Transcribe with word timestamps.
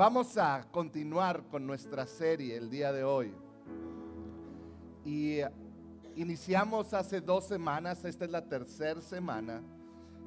Vamos 0.00 0.38
a 0.38 0.66
continuar 0.70 1.42
con 1.50 1.66
nuestra 1.66 2.06
serie 2.06 2.56
el 2.56 2.70
día 2.70 2.90
de 2.90 3.04
hoy. 3.04 3.34
Y 5.04 5.40
iniciamos 6.16 6.94
hace 6.94 7.20
dos 7.20 7.46
semanas, 7.46 8.02
esta 8.06 8.24
es 8.24 8.30
la 8.30 8.48
tercera 8.48 9.02
semana, 9.02 9.60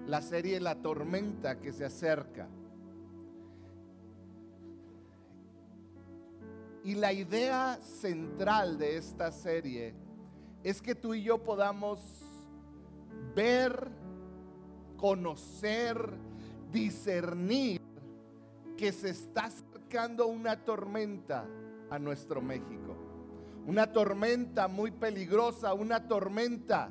la 0.06 0.22
serie 0.22 0.60
La 0.60 0.76
tormenta 0.76 1.60
que 1.60 1.74
se 1.74 1.86
acerca. 1.86 2.48
Y 6.84 6.94
la 6.94 7.12
idea 7.12 7.80
central 7.82 8.78
de 8.78 8.98
esta 8.98 9.32
serie 9.32 9.96
es 10.64 10.84
que 10.84 10.94
tú 10.94 11.16
y 11.16 11.24
yo 11.24 11.44
podamos 11.44 12.00
ver, 13.36 13.90
conocer, 14.98 16.12
discernir 16.72 17.83
que 18.84 18.92
se 18.92 19.12
está 19.12 19.46
acercando 19.46 20.28
una 20.28 20.58
tormenta 20.66 21.46
a 21.90 21.98
nuestro 21.98 22.42
México. 22.42 22.98
Una 23.66 23.94
tormenta 23.94 24.68
muy 24.68 24.92
peligrosa, 24.92 25.74
una 25.74 26.06
tormenta 26.06 26.90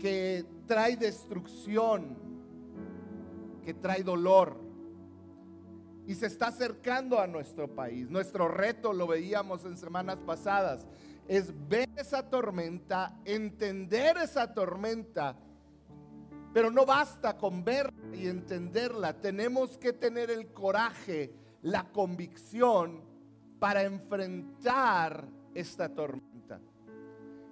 que 0.00 0.44
trae 0.66 0.96
destrucción, 0.96 2.16
que 3.64 3.74
trae 3.74 4.02
dolor. 4.02 4.56
Y 6.04 6.16
se 6.16 6.26
está 6.26 6.48
acercando 6.48 7.20
a 7.20 7.28
nuestro 7.28 7.72
país. 7.72 8.10
Nuestro 8.10 8.48
reto, 8.48 8.92
lo 8.92 9.06
veíamos 9.06 9.64
en 9.66 9.76
semanas 9.76 10.18
pasadas, 10.26 10.84
es 11.28 11.54
ver 11.68 11.88
esa 11.94 12.28
tormenta, 12.28 13.20
entender 13.24 14.16
esa 14.16 14.52
tormenta 14.52 15.36
pero 16.56 16.70
no 16.70 16.86
basta 16.86 17.36
con 17.36 17.62
verla 17.62 18.16
y 18.16 18.28
entenderla. 18.28 19.20
Tenemos 19.20 19.76
que 19.76 19.92
tener 19.92 20.30
el 20.30 20.54
coraje, 20.54 21.34
la 21.60 21.92
convicción 21.92 23.02
para 23.58 23.82
enfrentar 23.82 25.28
esta 25.52 25.94
tormenta. 25.94 26.58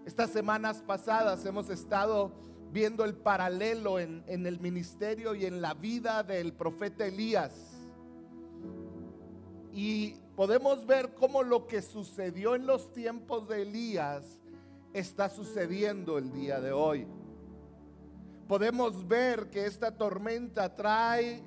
Estas 0.07 0.31
semanas 0.31 0.83
pasadas 0.87 1.45
hemos 1.45 1.69
estado 1.69 2.33
viendo 2.73 3.05
el 3.05 3.15
paralelo 3.15 3.99
en, 3.99 4.25
en, 4.27 4.47
el 4.47 4.59
ministerio 4.59 5.35
y 5.35 5.45
en 5.45 5.61
la 5.61 5.75
vida 5.75 6.23
del 6.23 6.55
profeta 6.55 7.05
Elías. 7.05 7.77
Y 9.71 10.15
podemos 10.35 10.87
ver 10.87 11.13
cómo 11.13 11.43
lo 11.43 11.67
que 11.67 11.83
sucedió 11.83 12.55
en 12.55 12.67
los 12.67 12.91
tiempos 12.95 13.49
de 13.49 13.65
Elías 13.65 14.41
está 14.95 15.29
sucediendo 15.29 16.17
el 16.17 16.33
día 16.33 16.59
de 16.59 16.73
hoy 16.73 17.07
podemos 18.47 19.07
ver 19.07 19.51
que 19.51 19.67
esta 19.67 19.97
tormenta 19.97 20.75
trae 20.75 21.43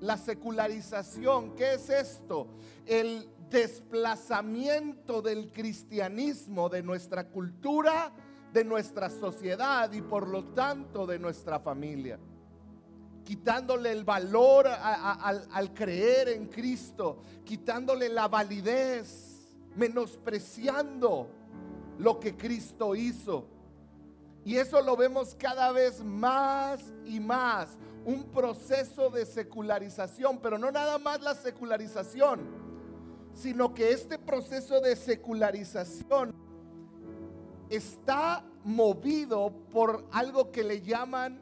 la 0.00 0.16
secularización. 0.16 1.54
¿Qué 1.54 1.74
es 1.74 1.90
esto? 1.90 2.48
El 2.86 3.28
desplazamiento 3.50 5.22
del 5.22 5.52
cristianismo 5.52 6.68
de 6.68 6.82
nuestra 6.82 7.28
cultura, 7.28 8.12
de 8.52 8.64
nuestra 8.64 9.10
sociedad 9.10 9.92
y 9.92 10.02
por 10.02 10.28
lo 10.28 10.44
tanto 10.52 11.06
de 11.06 11.18
nuestra 11.18 11.60
familia. 11.60 12.18
Quitándole 13.24 13.92
el 13.92 14.04
valor 14.04 14.66
al 14.66 15.74
creer 15.74 16.30
en 16.30 16.46
Cristo, 16.46 17.22
quitándole 17.44 18.08
la 18.08 18.28
validez, 18.28 19.56
menospreciando 19.76 21.28
lo 21.98 22.18
que 22.18 22.36
Cristo 22.36 22.96
hizo 22.96 23.59
y 24.44 24.56
eso 24.56 24.80
lo 24.80 24.96
vemos 24.96 25.34
cada 25.34 25.70
vez 25.72 26.02
más 26.02 26.80
y 27.04 27.20
más. 27.20 27.76
Un 28.04 28.24
proceso 28.24 29.10
de 29.10 29.26
secularización, 29.26 30.38
pero 30.38 30.58
no 30.58 30.70
nada 30.70 30.98
más 30.98 31.20
la 31.20 31.34
secularización, 31.34 32.40
sino 33.34 33.74
que 33.74 33.92
este 33.92 34.18
proceso 34.18 34.80
de 34.80 34.96
secularización 34.96 36.34
está 37.68 38.44
movido 38.64 39.52
por 39.70 40.06
algo 40.10 40.50
que 40.50 40.64
le 40.64 40.80
llaman 40.80 41.40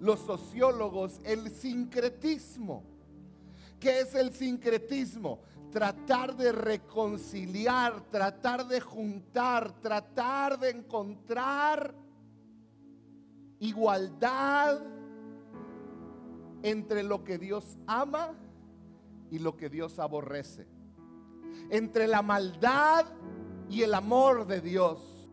los 0.00 0.18
sociólogos 0.20 1.20
el 1.24 1.48
sincretismo. 1.50 2.82
¿Qué 3.78 4.00
es 4.00 4.14
el 4.14 4.32
sincretismo? 4.32 5.40
Tratar 5.70 6.36
de 6.36 6.52
reconciliar, 6.52 8.00
tratar 8.10 8.66
de 8.66 8.80
juntar, 8.80 9.72
tratar 9.80 10.58
de 10.58 10.70
encontrar 10.70 12.01
igualdad 13.62 14.80
entre 16.64 17.04
lo 17.04 17.22
que 17.22 17.38
Dios 17.38 17.78
ama 17.86 18.34
y 19.30 19.38
lo 19.38 19.56
que 19.56 19.70
Dios 19.70 20.00
aborrece. 20.00 20.66
Entre 21.70 22.08
la 22.08 22.22
maldad 22.22 23.06
y 23.70 23.82
el 23.82 23.94
amor 23.94 24.46
de 24.48 24.60
Dios. 24.60 25.30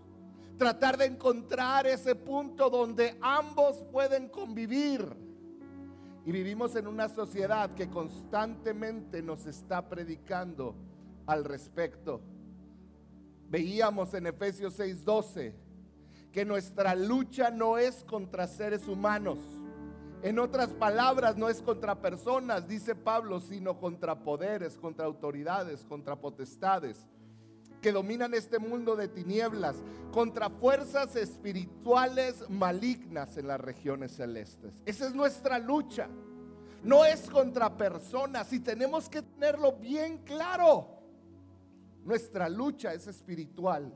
Tratar 0.57 0.97
de 0.97 1.05
encontrar 1.05 1.87
ese 1.87 2.13
punto 2.13 2.69
donde 2.69 3.17
ambos 3.19 3.83
pueden 3.91 4.29
convivir. 4.29 5.07
Y 6.23 6.31
vivimos 6.31 6.75
en 6.75 6.85
una 6.85 7.09
sociedad 7.09 7.73
que 7.73 7.89
constantemente 7.89 9.23
nos 9.23 9.47
está 9.47 9.89
predicando 9.89 10.75
al 11.25 11.45
respecto. 11.45 12.21
Veíamos 13.49 14.13
en 14.13 14.27
Efesios 14.27 14.77
6:12 14.77 15.68
que 16.31 16.45
nuestra 16.45 16.95
lucha 16.95 17.49
no 17.51 17.77
es 17.77 18.03
contra 18.03 18.47
seres 18.47 18.87
humanos. 18.87 19.39
En 20.21 20.37
otras 20.37 20.69
palabras, 20.69 21.37
no 21.37 21.47
es 21.49 21.61
contra 21.61 22.01
personas, 22.01 22.67
dice 22.67 22.93
Pablo, 22.93 23.39
sino 23.39 23.79
contra 23.79 24.19
poderes, 24.23 24.77
contra 24.77 25.05
autoridades, 25.05 25.85
contra 25.85 26.15
potestades 26.15 27.07
que 27.81 27.91
dominan 27.91 28.33
este 28.33 28.59
mundo 28.59 28.95
de 28.95 29.07
tinieblas, 29.07 29.77
contra 30.11 30.49
fuerzas 30.49 31.15
espirituales 31.15 32.49
malignas 32.49 33.37
en 33.37 33.47
las 33.47 33.59
regiones 33.61 34.11
celestes. 34.15 34.73
Esa 34.85 35.07
es 35.07 35.13
nuestra 35.13 35.59
lucha. 35.59 36.09
No 36.83 37.03
es 37.03 37.29
contra 37.29 37.77
personas 37.77 38.51
y 38.53 38.59
tenemos 38.59 39.09
que 39.09 39.21
tenerlo 39.21 39.73
bien 39.73 40.19
claro. 40.19 40.87
Nuestra 42.05 42.47
lucha 42.47 42.93
es 42.93 43.07
espiritual. 43.07 43.93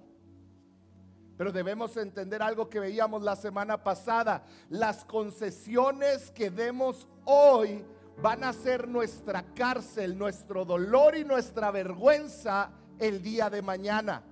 Pero 1.37 1.51
debemos 1.51 1.97
entender 1.97 2.41
algo 2.41 2.69
que 2.69 2.79
veíamos 2.79 3.23
la 3.23 3.35
semana 3.35 3.83
pasada. 3.83 4.43
Las 4.69 5.03
concesiones 5.05 6.29
que 6.31 6.49
demos 6.49 7.07
hoy 7.25 7.83
van 8.21 8.43
a 8.43 8.53
ser 8.53 8.87
nuestra 8.87 9.43
cárcel, 9.55 10.17
nuestro 10.17 10.65
dolor 10.65 11.17
y 11.17 11.23
nuestra 11.23 11.71
vergüenza 11.71 12.71
el 12.99 13.21
día 13.21 13.49
de 13.49 13.61
mañana. 13.61 14.23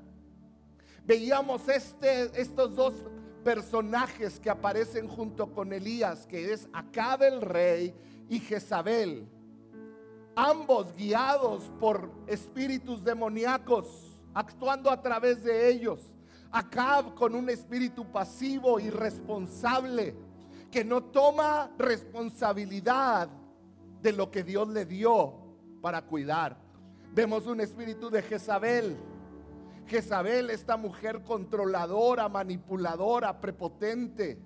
Veíamos 1.04 1.68
este, 1.68 2.40
estos 2.40 2.76
dos 2.76 2.94
personajes 3.44 4.40
que 4.40 4.52
aparecen 4.52 5.08
junto 5.08 5.52
con 5.52 5.74
Elías, 5.74 6.28
que 6.28 6.54
es 6.54 6.70
Acab 6.74 7.24
el 7.24 7.42
rey 7.42 7.96
y 8.30 8.40
Jezabel. 8.40 9.28
Ambos 10.36 10.94
guiados 10.96 11.64
por 11.80 12.12
espíritus 12.28 13.04
demoníacos, 13.04 14.22
actuando 14.34 14.90
a 14.92 15.02
través 15.02 15.44
de 15.44 15.70
ellos. 15.70 16.11
Acab 16.52 17.16
con 17.16 17.34
un 17.34 17.50
espíritu 17.50 18.12
pasivo, 18.12 18.80
irresponsable, 18.80 20.16
que 20.70 20.84
no 20.84 21.04
toma 21.04 21.72
responsabilidad 21.78 23.30
de 24.02 24.12
lo 24.12 24.30
que 24.30 24.44
Dios 24.44 24.68
le 24.68 24.86
dio 24.86 25.34
para 25.82 26.02
cuidar. 26.02 26.58
Vemos 27.14 27.48
un 27.48 27.62
espíritu 27.62 28.10
de 28.10 28.22
Jezabel. 28.22 28.98
Jezabel, 29.88 30.50
esta 30.50 30.76
mujer 30.76 31.24
controladora, 31.24 32.28
manipuladora, 32.28 33.40
prepotente, 33.40 34.38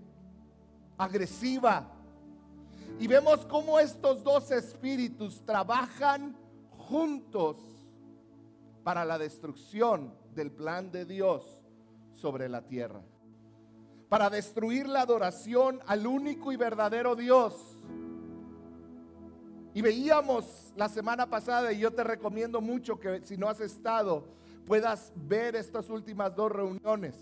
agresiva. 0.98 1.92
Y 3.00 3.08
vemos 3.08 3.46
cómo 3.48 3.80
estos 3.80 4.24
dos 4.24 4.52
espíritus 4.52 5.44
trabajan 5.44 6.36
juntos 6.78 7.58
para 8.84 9.04
la 9.06 9.18
destrucción 9.18 10.14
del 10.36 10.52
plan 10.52 10.92
de 10.92 11.06
Dios 11.06 11.65
sobre 12.16 12.50
la 12.50 12.62
tierra. 12.62 13.02
Para 14.10 14.30
destruir 14.30 14.88
la 14.88 15.02
adoración 15.02 15.80
al 15.86 16.08
único 16.08 16.52
y 16.52 16.58
verdadero 16.58 17.16
Dios. 17.16 17.54
Y 19.74 19.82
veíamos 19.82 20.74
la 20.78 20.88
semana 20.88 21.30
pasada, 21.30 21.74
y 21.74 21.80
yo 21.80 21.92
te 21.92 22.04
recomiendo 22.04 22.62
mucho 22.62 23.00
que 23.00 23.22
si 23.26 23.36
no 23.36 23.50
has 23.50 23.60
estado, 23.60 24.26
puedas 24.66 25.12
ver 25.16 25.56
estas 25.56 25.90
últimas 25.90 26.34
dos 26.36 26.52
reuniones. 26.52 27.16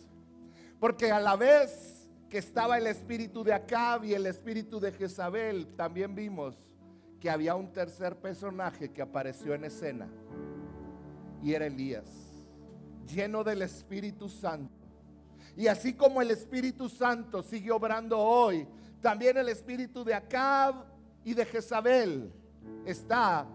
Porque 0.79 1.11
a 1.11 1.19
la 1.19 1.35
vez 1.35 2.07
que 2.29 2.37
estaba 2.37 2.77
el 2.77 2.87
espíritu 2.87 3.43
de 3.43 3.53
Acab 3.53 4.03
y 4.03 4.13
el 4.13 4.25
espíritu 4.27 4.79
de 4.79 4.91
Jezabel, 4.91 5.67
también 5.75 6.13
vimos 6.13 6.55
que 7.19 7.29
había 7.29 7.55
un 7.55 7.71
tercer 7.71 8.17
personaje 8.17 8.91
que 8.91 9.01
apareció 9.01 9.53
en 9.53 9.63
escena. 9.63 10.07
Y 11.41 11.53
era 11.53 11.65
Elías, 11.65 12.43
lleno 13.07 13.43
del 13.43 13.61
Espíritu 13.61 14.29
Santo 14.29 14.82
y 15.55 15.67
así 15.67 15.93
como 15.93 16.21
el 16.21 16.31
Espíritu 16.31 16.89
Santo 16.89 17.43
sigue 17.43 17.71
obrando 17.71 18.19
hoy, 18.19 18.67
también 19.01 19.37
el 19.37 19.49
espíritu 19.49 20.03
de 20.03 20.13
Acab 20.13 20.85
y 21.25 21.33
de 21.33 21.45
Jezabel 21.45 22.31
está 22.85 23.45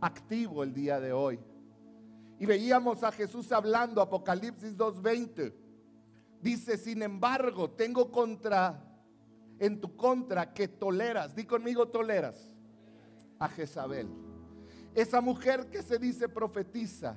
activo 0.00 0.62
el 0.62 0.72
día 0.72 0.98
de 0.98 1.12
hoy. 1.12 1.38
Y 2.38 2.46
veíamos 2.46 3.02
a 3.02 3.12
Jesús 3.12 3.52
hablando, 3.52 4.00
Apocalipsis 4.00 4.76
2.20. 4.76 5.52
Dice, 6.40 6.78
sin 6.78 7.02
embargo, 7.02 7.70
tengo 7.70 8.10
contra, 8.10 8.82
en 9.58 9.80
tu 9.80 9.96
contra, 9.96 10.54
que 10.54 10.68
toleras, 10.68 11.34
di 11.34 11.44
conmigo 11.44 11.88
toleras, 11.88 12.50
a 13.38 13.48
Jezabel. 13.48 14.08
Esa 14.94 15.20
mujer 15.20 15.68
que 15.68 15.82
se 15.82 15.98
dice 15.98 16.28
profetiza, 16.28 17.16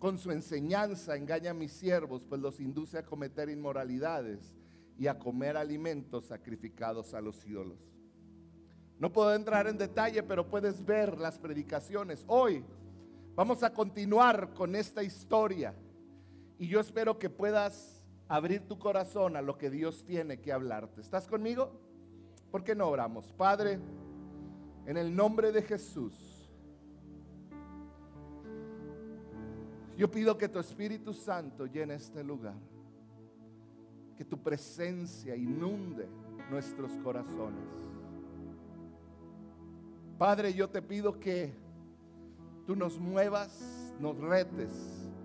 con 0.00 0.18
su 0.18 0.32
enseñanza 0.32 1.14
engaña 1.14 1.50
a 1.50 1.54
mis 1.54 1.72
siervos, 1.72 2.22
pues 2.26 2.40
los 2.40 2.58
induce 2.58 2.96
a 2.96 3.04
cometer 3.04 3.50
inmoralidades 3.50 4.56
y 4.98 5.06
a 5.06 5.18
comer 5.18 5.58
alimentos 5.58 6.24
sacrificados 6.24 7.12
a 7.12 7.20
los 7.20 7.44
ídolos. 7.44 7.92
No 8.98 9.12
puedo 9.12 9.34
entrar 9.34 9.66
en 9.66 9.76
detalle, 9.76 10.22
pero 10.22 10.48
puedes 10.48 10.84
ver 10.86 11.18
las 11.18 11.38
predicaciones. 11.38 12.24
Hoy 12.28 12.64
vamos 13.34 13.62
a 13.62 13.74
continuar 13.74 14.54
con 14.54 14.74
esta 14.74 15.02
historia 15.02 15.74
y 16.58 16.66
yo 16.66 16.80
espero 16.80 17.18
que 17.18 17.28
puedas 17.28 18.02
abrir 18.26 18.66
tu 18.66 18.78
corazón 18.78 19.36
a 19.36 19.42
lo 19.42 19.58
que 19.58 19.68
Dios 19.68 20.04
tiene 20.06 20.40
que 20.40 20.50
hablarte. 20.50 21.02
¿Estás 21.02 21.26
conmigo? 21.26 21.78
¿Por 22.50 22.64
qué 22.64 22.74
no 22.74 22.88
oramos? 22.88 23.32
Padre, 23.32 23.78
en 24.86 24.96
el 24.96 25.14
nombre 25.14 25.52
de 25.52 25.60
Jesús. 25.60 26.29
Yo 29.96 30.10
pido 30.10 30.36
que 30.38 30.48
tu 30.48 30.58
Espíritu 30.58 31.12
Santo 31.12 31.66
llene 31.66 31.94
este 31.94 32.24
lugar. 32.24 32.56
Que 34.16 34.24
tu 34.24 34.38
presencia 34.38 35.36
inunde 35.36 36.08
nuestros 36.50 36.92
corazones. 36.98 37.68
Padre, 40.18 40.52
yo 40.52 40.68
te 40.68 40.82
pido 40.82 41.18
que 41.18 41.52
tú 42.66 42.76
nos 42.76 42.98
muevas, 42.98 43.94
nos 43.98 44.18
retes 44.18 44.70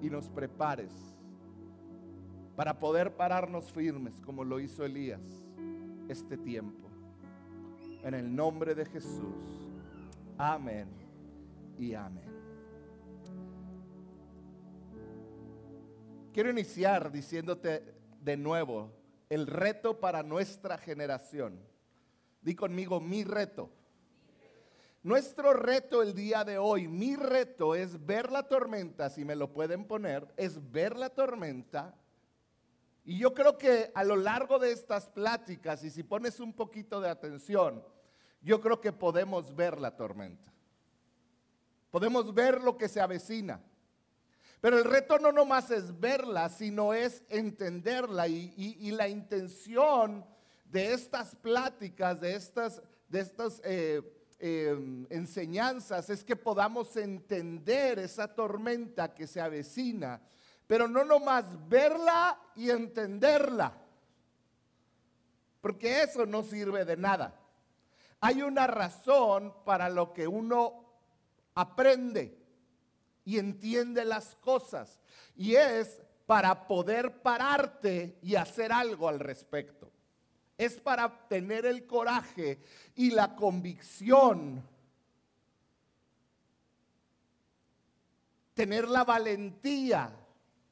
y 0.02 0.10
nos 0.10 0.30
prepares 0.30 0.92
para 2.56 2.80
poder 2.80 3.16
pararnos 3.16 3.72
firmes 3.72 4.22
como 4.22 4.44
lo 4.44 4.60
hizo 4.60 4.86
Elías 4.86 5.22
este 6.08 6.38
tiempo. 6.38 6.88
En 8.04 8.14
el 8.14 8.34
nombre 8.34 8.76
de 8.76 8.86
Jesús. 8.86 9.74
Amén 10.38 10.88
y 11.78 11.94
amén. 11.94 12.45
Quiero 16.36 16.50
iniciar 16.50 17.14
diciéndote 17.14 17.96
de 18.20 18.36
nuevo 18.36 18.92
el 19.30 19.48
reto 19.48 20.02
para 20.02 20.22
nuestra 20.22 20.78
generación. 20.78 21.66
Di 22.42 22.54
conmigo 22.56 23.00
mi 23.00 23.24
reto. 23.24 23.70
Nuestro 25.02 25.54
reto 25.54 26.02
el 26.02 26.14
día 26.14 26.44
de 26.44 26.58
hoy, 26.58 26.90
mi 26.90 27.16
reto 27.16 27.74
es 27.74 28.06
ver 28.06 28.34
la 28.34 28.50
tormenta, 28.50 29.10
si 29.10 29.24
me 29.24 29.38
lo 29.38 29.54
pueden 29.54 29.86
poner, 29.86 30.28
es 30.36 30.60
ver 30.74 30.98
la 30.98 31.10
tormenta. 31.10 31.96
Y 33.06 33.18
yo 33.18 33.34
creo 33.34 33.58
que 33.58 33.94
a 33.96 34.04
lo 34.04 34.18
largo 34.18 34.60
de 34.60 34.74
estas 34.74 35.08
pláticas, 35.08 35.86
y 35.86 35.90
si 35.90 36.04
pones 36.04 36.42
un 36.42 36.52
poquito 36.52 37.00
de 37.00 37.08
atención, 37.08 37.82
yo 38.42 38.60
creo 38.60 38.82
que 38.82 38.92
podemos 38.92 39.56
ver 39.56 39.80
la 39.80 39.96
tormenta. 39.96 40.52
Podemos 41.92 42.34
ver 42.34 42.62
lo 42.62 42.78
que 42.78 42.90
se 42.90 43.00
avecina. 43.00 43.62
Pero 44.66 44.80
el 44.80 44.86
reto 44.86 45.20
no 45.20 45.32
nomás 45.32 45.70
es 45.70 46.00
verla, 46.00 46.50
sino 46.50 46.92
es 46.92 47.22
entenderla. 47.30 48.28
Y, 48.28 48.90
la 48.90 49.08
intención 49.08 50.26
de 50.72 50.92
estas 50.92 51.36
pláticas, 51.36 52.20
de 52.20 52.34
estas, 52.34 53.62
eh, 53.64 54.02
em, 54.40 55.06
enseñanzas, 55.12 56.10
es 56.10 56.24
que 56.24 56.36
podamos 56.36 56.98
entender 56.98 58.00
esa 58.00 58.28
tormenta 58.28 59.14
que 59.14 59.28
se 59.28 59.40
avecina. 59.40 60.20
Pero 60.66 60.88
no 60.88 61.06
nomás 61.06 61.46
verla 61.70 62.36
y 62.56 62.72
entenderla. 62.72 63.72
Porque 65.62 66.02
eso 66.02 66.26
no 66.26 66.42
sirve 66.42 66.86
de 66.86 66.98
nada. 66.98 67.40
Hay 68.20 68.42
una 68.42 68.66
razón 68.66 69.54
para 69.64 69.90
lo 69.90 70.12
que 70.12 70.28
uno 70.28 70.86
aprende 71.54 72.45
y 73.26 73.40
entiende 73.40 74.06
las 74.06 74.36
cosas. 74.36 75.00
Y 75.36 75.56
es 75.56 76.02
para 76.26 76.68
poder 76.68 77.22
pararte 77.22 78.18
y 78.22 78.36
hacer 78.36 78.72
algo 78.72 79.10
al 79.10 79.20
respecto. 79.20 79.92
Es 80.58 80.80
para 80.80 81.28
tener 81.28 81.66
el 81.66 81.86
coraje 81.86 82.60
y 82.96 83.12
la 83.12 83.36
convicción. 83.36 84.64
Tener 88.54 88.88
la 88.88 89.04
valentía 89.04 90.16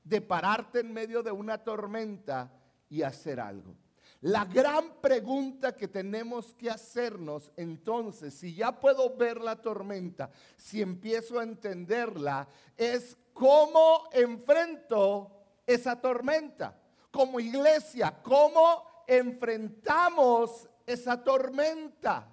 de 0.04 0.22
pararte 0.22 0.80
en 0.80 0.94
medio 0.94 1.22
de 1.22 1.32
una 1.32 1.58
tormenta 1.58 2.50
y 2.90 3.02
hacer 3.02 3.40
algo. 3.40 3.76
La 4.24 4.46
gran 4.46 5.02
pregunta 5.02 5.76
que 5.76 5.90
tenemos 5.90 6.54
que 6.54 6.70
hacernos 6.70 7.52
entonces, 7.58 8.34
si 8.34 8.56
ya 8.56 8.80
puedo 8.80 9.18
ver 9.18 9.42
la 9.42 9.58
tormenta, 9.58 10.32
si 10.56 10.82
empiezo 10.82 11.40
a 11.40 11.44
entenderla, 11.44 12.48
es 12.78 13.18
cómo 13.34 14.08
enfrento 14.14 15.30
esa 15.68 16.00
tormenta. 16.00 16.80
Como 17.12 17.38
iglesia, 17.38 18.18
¿cómo 18.24 19.04
enfrentamos 19.08 20.70
esa 20.86 21.22
tormenta? 21.22 22.26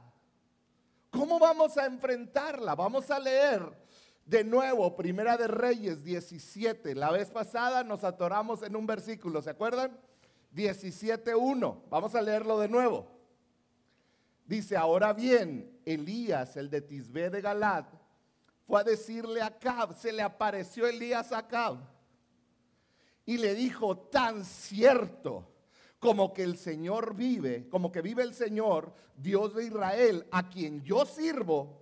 ¿Cómo 1.10 1.40
vamos 1.40 1.76
a 1.76 1.87
enfrentarla? 1.87 2.76
Vamos 2.76 3.10
a 3.10 3.19
leer 3.19 3.62
de 4.25 4.44
nuevo 4.44 4.94
Primera 4.94 5.37
de 5.37 5.48
Reyes 5.48 6.04
17. 6.04 6.94
La 6.94 7.10
vez 7.10 7.31
pasada 7.31 7.82
nos 7.82 8.04
atoramos 8.04 8.62
en 8.62 8.76
un 8.76 8.87
versículo, 8.87 9.42
¿se 9.42 9.50
acuerdan? 9.50 9.98
17.1. 10.55 11.82
Vamos 11.88 12.14
a 12.14 12.23
leerlo 12.23 12.58
de 12.58 12.69
nuevo. 12.69 13.06
Dice, 14.47 14.76
ahora 14.76 15.12
bien, 15.12 15.81
Elías, 15.85 16.56
el 16.56 16.70
de 16.70 16.81
Tisbé 16.81 17.31
de 17.31 17.41
Galad, 17.41 17.85
fue 18.67 18.81
a 18.81 18.85
decirle 18.85 19.43
a 19.43 19.58
Cab, 19.58 19.97
se 19.97 20.12
le 20.12 20.23
apareció 20.23 20.87
Elías 20.87 21.32
a 21.32 21.47
Cab 21.47 21.79
y 23.26 23.38
le 23.38 23.55
dijo, 23.55 23.97
tan 23.97 24.44
cierto 24.44 25.47
como 26.00 26.32
que 26.32 26.43
el 26.43 26.56
Señor 26.56 27.14
vive, 27.14 27.69
como 27.69 27.93
que 27.93 28.00
vive 28.00 28.23
el 28.23 28.35
Señor, 28.35 28.93
Dios 29.17 29.55
de 29.55 29.67
Israel, 29.67 30.26
a 30.32 30.49
quien 30.49 30.82
yo 30.82 31.05
sirvo, 31.05 31.81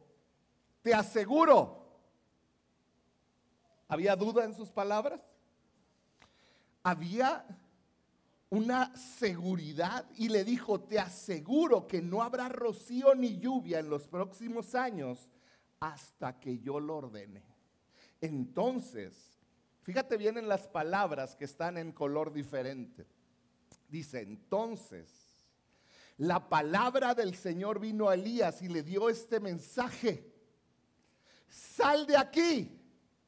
te 0.82 0.93
aseguro. 0.93 1.87
¿Había 3.87 4.17
duda 4.17 4.44
en 4.44 4.53
sus 4.53 4.70
palabras? 4.70 5.20
Había 6.82 7.46
una 8.50 8.94
seguridad 8.96 10.06
y 10.17 10.28
le 10.28 10.44
dijo, 10.44 10.81
te 10.81 10.98
aseguro 10.98 11.86
que 11.86 12.00
no 12.00 12.22
habrá 12.22 12.48
rocío 12.48 13.14
ni 13.14 13.38
lluvia 13.38 13.78
en 13.78 13.90
los 13.90 14.08
próximos 14.08 14.74
años 14.74 15.28
hasta 15.81 16.40
que 16.40 16.58
yo 16.58 16.81
lo 16.81 16.96
ordene. 16.96 17.43
Entonces, 18.20 19.38
fíjate 19.82 20.17
bien 20.17 20.38
en 20.38 20.48
las 20.48 20.67
palabras 20.67 21.36
que 21.36 21.44
están 21.44 21.76
en 21.76 21.93
color 21.93 22.32
diferente. 22.32 23.06
Dice, 23.88 24.20
entonces, 24.22 25.08
la 26.17 26.48
palabra 26.48 27.14
del 27.14 27.34
Señor 27.34 27.78
vino 27.78 28.08
a 28.08 28.14
Elías 28.14 28.62
y 28.62 28.69
le 28.69 28.82
dio 28.82 29.10
este 29.10 29.40
mensaje. 29.40 30.32
Sal 31.48 32.06
de 32.06 32.17
aquí 32.17 32.81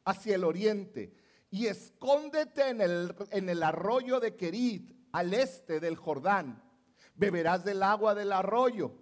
hacia 0.04 0.34
el 0.34 0.44
oriente 0.44 1.14
y 1.50 1.66
escóndete 1.66 2.68
en 2.70 2.80
el, 2.80 3.14
en 3.30 3.48
el 3.48 3.62
arroyo 3.62 4.18
de 4.18 4.34
Kerit 4.34 4.99
al 5.12 5.34
este 5.34 5.80
del 5.80 5.96
Jordán. 5.96 6.62
Beberás 7.14 7.64
del 7.64 7.82
agua 7.82 8.14
del 8.14 8.32
arroyo. 8.32 8.92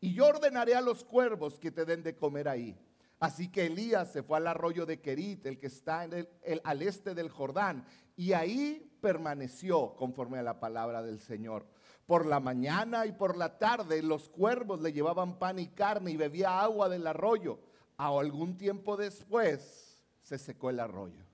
Y 0.00 0.14
yo 0.14 0.26
ordenaré 0.26 0.74
a 0.74 0.80
los 0.80 1.04
cuervos 1.04 1.58
que 1.58 1.70
te 1.70 1.84
den 1.84 2.02
de 2.02 2.16
comer 2.16 2.48
ahí. 2.48 2.78
Así 3.20 3.52
que 3.52 3.66
Elías 3.66 4.10
se 4.10 4.22
fue 4.22 4.38
al 4.38 4.46
arroyo 4.46 4.86
de 4.86 5.00
Kerit, 5.00 5.44
el 5.44 5.58
que 5.58 5.66
está 5.66 6.00
al 6.00 6.82
este 6.82 7.14
del 7.14 7.28
Jordán, 7.28 7.84
y 8.16 8.32
ahí 8.32 8.96
permaneció 9.02 9.94
conforme 9.94 10.38
a 10.38 10.42
la 10.42 10.58
palabra 10.58 11.02
del 11.02 11.20
Señor. 11.20 11.66
Por 12.06 12.24
la 12.24 12.40
mañana 12.40 13.04
y 13.04 13.12
por 13.12 13.36
la 13.36 13.58
tarde 13.58 14.02
los 14.02 14.30
cuervos 14.30 14.80
le 14.80 14.94
llevaban 14.94 15.38
pan 15.38 15.58
y 15.58 15.68
carne 15.68 16.12
y 16.12 16.16
bebía 16.16 16.60
agua 16.60 16.88
del 16.88 17.06
arroyo. 17.06 17.60
A 17.98 18.08
algún 18.08 18.56
tiempo 18.56 18.96
después 18.96 20.02
se 20.22 20.38
secó 20.38 20.70
el 20.70 20.80
arroyo, 20.80 21.24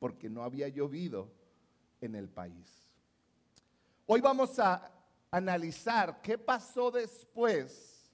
porque 0.00 0.28
no 0.28 0.42
había 0.42 0.66
llovido 0.66 1.30
en 2.00 2.16
el 2.16 2.28
país. 2.28 2.79
Hoy 4.12 4.20
vamos 4.20 4.58
a 4.58 4.90
analizar 5.30 6.20
qué 6.20 6.36
pasó 6.36 6.90
después 6.90 8.10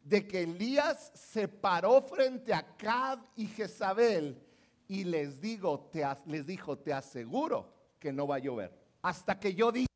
de 0.00 0.28
que 0.28 0.44
Elías 0.44 1.10
se 1.12 1.48
paró 1.48 2.00
frente 2.02 2.54
a 2.54 2.64
Cad 2.76 3.18
y 3.34 3.48
Jezabel 3.48 4.40
y 4.86 5.02
les, 5.02 5.40
les 5.40 6.46
dijo, 6.46 6.78
te 6.78 6.92
aseguro 6.92 7.74
que 7.98 8.12
no 8.12 8.28
va 8.28 8.36
a 8.36 8.38
llover. 8.38 8.72
Hasta 9.02 9.40
que 9.40 9.52
yo 9.52 9.72
diga, 9.72 9.88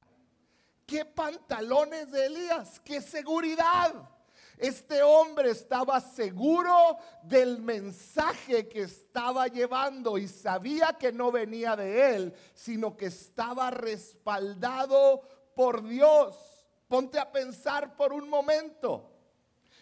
¿qué 0.85 1.05
pantalones 1.05 2.11
de 2.11 2.27
Elías? 2.27 2.81
¿Qué 2.81 3.01
seguridad? 3.01 4.11
Este 4.59 5.03
hombre 5.03 5.51
estaba 5.51 6.01
seguro 6.01 6.97
del 7.23 7.61
mensaje 7.61 8.69
que 8.69 8.83
estaba 8.83 9.49
llevando 9.49 10.17
y 10.17 10.29
sabía 10.29 10.95
que 10.95 11.13
no 11.13 11.31
venía 11.31 11.77
de 11.77 12.17
él, 12.17 12.35
sino 12.55 12.97
que 12.97 13.07
estaba 13.07 13.71
respaldado 13.71 15.21
por 15.55 15.87
Dios. 15.87 16.37
Ponte 16.89 17.19
a 17.19 17.31
pensar 17.31 17.97
por 17.97 18.15
un 18.15 18.31
momento. 18.31 19.13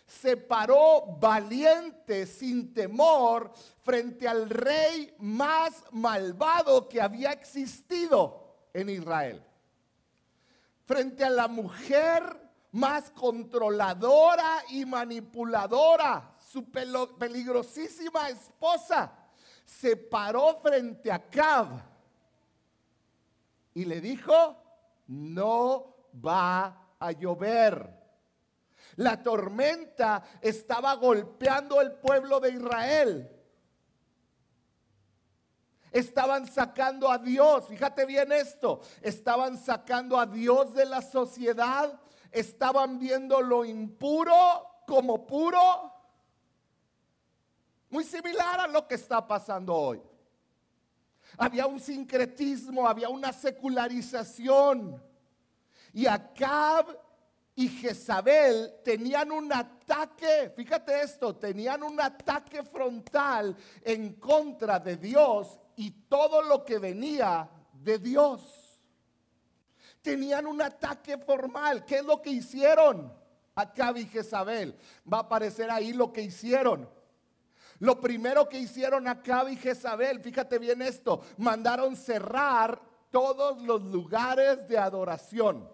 Se 0.07 0.37
paró 0.37 1.07
valiente, 1.19 2.27
sin 2.27 2.75
temor, 2.75 3.53
frente 3.83 4.27
al 4.27 4.51
rey 4.51 5.15
más 5.19 5.85
malvado 5.93 6.89
que 6.89 7.01
había 7.01 7.31
existido 7.31 8.69
en 8.73 8.91
Israel. 8.91 9.43
Frente 10.85 11.25
a 11.25 11.31
la 11.31 11.49
mujer 11.49 12.44
más 12.75 13.11
controladora 13.11 14.65
y 14.71 14.85
manipuladora, 14.85 16.35
su 16.39 16.65
peligrosísima 16.73 18.29
esposa, 18.31 19.13
se 19.65 19.97
paró 19.97 20.59
frente 20.61 21.13
a 21.13 21.21
Cab 21.31 21.69
y 23.75 23.85
le 23.85 24.01
dijo, 24.01 24.57
no 25.07 25.95
va 26.25 26.97
a 26.99 27.13
llover. 27.13 27.89
La 28.97 29.23
tormenta 29.23 30.25
estaba 30.41 30.95
golpeando 30.95 31.81
el 31.81 31.93
pueblo 31.93 32.41
de 32.41 32.51
Israel. 32.51 33.31
Estaban 35.93 36.49
sacando 36.49 37.09
a 37.09 37.19
Dios, 37.19 37.69
fíjate 37.69 38.05
bien 38.05 38.33
esto, 38.33 38.81
estaban 39.01 39.59
sacando 39.59 40.19
a 40.19 40.27
Dios 40.27 40.75
de 40.75 40.87
la 40.87 41.03
sociedad 41.03 42.01
estaban 42.35 42.99
viendo 42.99 43.41
lo 43.41 43.65
impuro 43.65 44.35
como 44.87 45.25
puro. 45.25 45.93
Muy 47.91 48.05
similar 48.05 48.61
a 48.61 48.67
lo 48.67 48.87
que 48.89 48.97
está 48.97 49.27
pasando 49.27 49.75
hoy. 49.75 50.03
Había 51.39 51.67
un 51.67 51.81
sincretismo, 51.81 52.89
había 52.89 53.09
una 53.09 53.33
secularización. 53.33 55.01
Y 55.93 56.07
Acab 56.07 56.99
y 57.55 57.69
Jezabel 57.69 58.81
tenían 58.83 59.31
un 59.31 59.53
ataque, 59.53 60.53
fíjate 60.57 61.03
esto, 61.03 61.37
tenían 61.37 61.85
un 61.85 62.01
ataque 62.01 62.65
frontal 62.65 63.57
en 63.83 64.15
contra 64.15 64.81
de 64.81 64.97
Dios 64.97 65.61
y 65.77 65.93
todo 66.09 66.43
lo 66.43 66.65
que 66.65 66.81
venía 66.81 67.49
de 67.73 67.99
Dios 68.01 68.64
tenían 70.05 70.47
un 70.47 70.61
ataque 70.61 71.17
formal. 71.17 71.85
¿Qué 71.87 71.97
es 71.97 72.05
lo 72.05 72.21
que 72.21 72.31
hicieron? 72.31 73.11
Acab 73.55 73.97
y 73.97 74.05
Jezabel. 74.05 74.79
Va 75.11 75.19
a 75.19 75.23
aparecer 75.23 75.71
ahí 75.71 75.95
lo 75.95 76.13
que 76.13 76.21
hicieron. 76.21 76.89
Lo 77.81 78.01
primero 78.01 78.49
que 78.49 78.59
hicieron 78.59 79.09
Acab 79.09 79.49
y 79.49 79.57
Jezabel, 79.57 80.21
fíjate 80.21 80.59
bien 80.59 80.83
esto, 80.83 81.23
mandaron 81.39 81.97
cerrar 81.97 82.81
todos 83.11 83.63
los 83.63 83.83
lugares 83.83 84.69
de 84.69 84.79
adoración. 84.79 85.69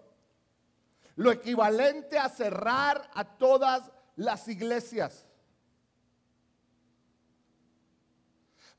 Lo 1.15 1.31
equivalente 1.31 2.17
a 2.17 2.29
cerrar 2.29 3.09
a 3.13 3.25
todas 3.25 3.91
las 4.15 4.47
iglesias. 4.47 5.25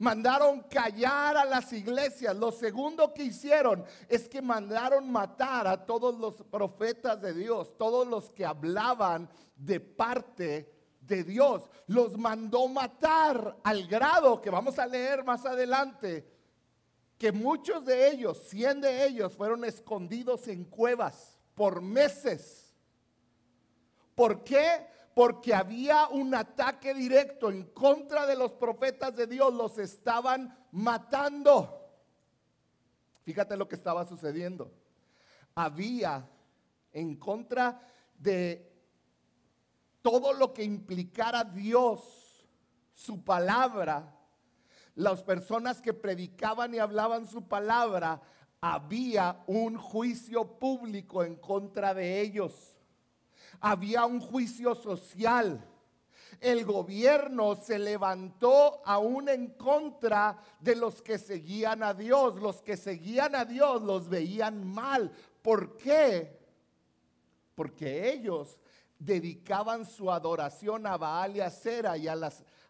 Mandaron 0.03 0.63
callar 0.63 1.37
a 1.37 1.45
las 1.45 1.73
iglesias. 1.73 2.37
Lo 2.37 2.51
segundo 2.51 3.15
que 3.15 3.23
hicieron 3.23 3.85
es 4.09 4.29
que 4.29 4.43
mandaron 4.43 5.09
matar 5.11 5.69
a 5.69 5.87
todos 5.87 6.19
los 6.19 6.43
profetas 6.51 7.23
de 7.23 7.33
Dios, 7.33 7.79
todos 7.79 8.07
los 8.09 8.33
que 8.33 8.45
hablaban 8.45 9.31
de 9.55 9.79
parte 9.79 10.69
de 11.01 11.23
Dios. 11.23 11.71
Los 11.87 12.19
mandó 12.19 12.67
matar 12.67 13.57
al 13.63 13.87
grado 13.87 14.41
que 14.41 14.51
vamos 14.51 14.77
a 14.81 14.87
leer 14.87 15.23
más 15.23 15.47
adelante, 15.47 16.29
que 17.17 17.31
muchos 17.31 17.85
de 17.85 18.11
ellos, 18.11 18.43
cien 18.49 18.81
de 18.81 19.07
ellos, 19.07 19.37
fueron 19.37 19.65
escondidos 19.65 20.49
en 20.49 20.65
cuevas 20.65 21.39
por 21.55 21.81
meses. 21.81 22.75
¿Por 24.17 24.43
qué? 24.43 24.85
Porque 25.15 25.55
había 25.55 26.09
un 26.09 26.35
ataque 26.35 26.95
directo 26.95 27.51
en 27.51 27.65
contra 27.65 28.27
de 28.27 28.37
los 28.37 28.53
profetas 28.53 29.15
de 29.15 29.27
Dios, 29.27 29.53
los 29.53 29.79
estaban 29.79 30.57
matando. 30.71 31.81
Fíjate 33.23 33.57
lo 33.57 33.69
que 33.69 33.77
estaba 33.77 34.07
sucediendo. 34.07 34.73
Había 35.55 36.29
en 36.93 37.17
contra 37.17 37.81
de 38.19 38.71
todo 40.01 40.33
lo 40.33 40.53
que 40.53 40.65
implicara 40.65 41.45
Dios, 41.45 42.47
su 42.95 43.23
palabra, 43.23 44.17
las 44.95 45.23
personas 45.23 45.81
que 45.81 45.93
predicaban 45.93 46.75
y 46.75 46.79
hablaban 46.79 47.27
su 47.27 47.47
palabra, 47.47 48.21
había 48.61 49.43
un 49.47 49.77
juicio 49.77 50.59
público 50.59 51.25
en 51.25 51.37
contra 51.37 51.95
de 51.95 52.21
ellos 52.21 52.82
había 53.61 54.05
un 54.07 54.21
juicio 54.21 54.75
social. 54.75 55.69
El 56.41 56.65
gobierno 56.65 57.55
se 57.55 57.79
levantó 57.79 58.83
aún 58.85 59.29
en 59.29 59.49
contra 59.51 60.39
de 60.61 60.75
los 60.77 61.03
que 61.03 61.19
seguían 61.19 61.83
a 61.83 61.95
Dios. 61.95 62.37
Los 62.37 62.63
que 62.63 62.77
seguían 62.77 63.35
a 63.35 63.45
Dios 63.45 63.83
los 63.83 64.09
veían 64.09 64.67
mal. 64.67 65.13
¿Por 65.43 65.77
qué? 65.77 66.41
Porque 67.55 68.11
ellos 68.11 68.59
dedicaban 68.99 69.85
su 69.85 70.11
adoración 70.11 70.87
a 70.87 70.97
Baal 70.97 71.37
y 71.37 71.41
a 71.41 71.51
Cera 71.51 71.97
y 71.97 72.09
a, 72.09 72.17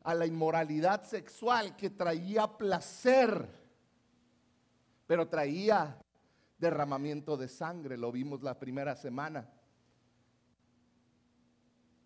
a 0.02 0.14
la 0.14 0.26
inmoralidad 0.26 1.04
sexual 1.04 1.76
que 1.76 1.90
traía 1.90 2.46
placer, 2.46 3.48
pero 5.06 5.28
traía 5.28 5.98
derramamiento 6.58 7.36
de 7.36 7.48
sangre. 7.48 7.96
Lo 7.96 8.10
vimos 8.10 8.42
la 8.42 8.58
primera 8.58 8.96
semana 8.96 9.48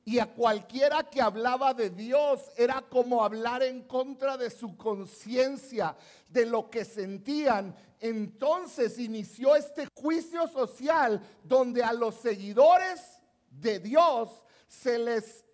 y 0.09 0.21
a 0.21 0.27
cualquiera 0.27 1.03
que 1.03 1.21
hablaba 1.21 1.75
de 1.75 1.91
Dios 1.91 2.41
era 2.57 2.81
como 2.81 3.25
hablar 3.25 3.65
en 3.65 3.83
contra 3.83 4.37
de 4.37 4.51
su 4.51 4.77
conciencia, 4.77 5.97
de 6.31 6.47
lo 6.47 6.71
que 6.71 6.85
sentían. 6.85 7.75
Entonces 7.99 9.01
inició 9.01 9.57
este 9.57 9.89
juicio 9.97 10.47
social 10.47 11.21
donde 11.43 11.83
a 11.83 11.93
los 11.93 12.15
seguidores 12.15 13.19
de 13.51 13.81
Dios 13.81 14.45
se 14.69 14.97
les 14.97 15.45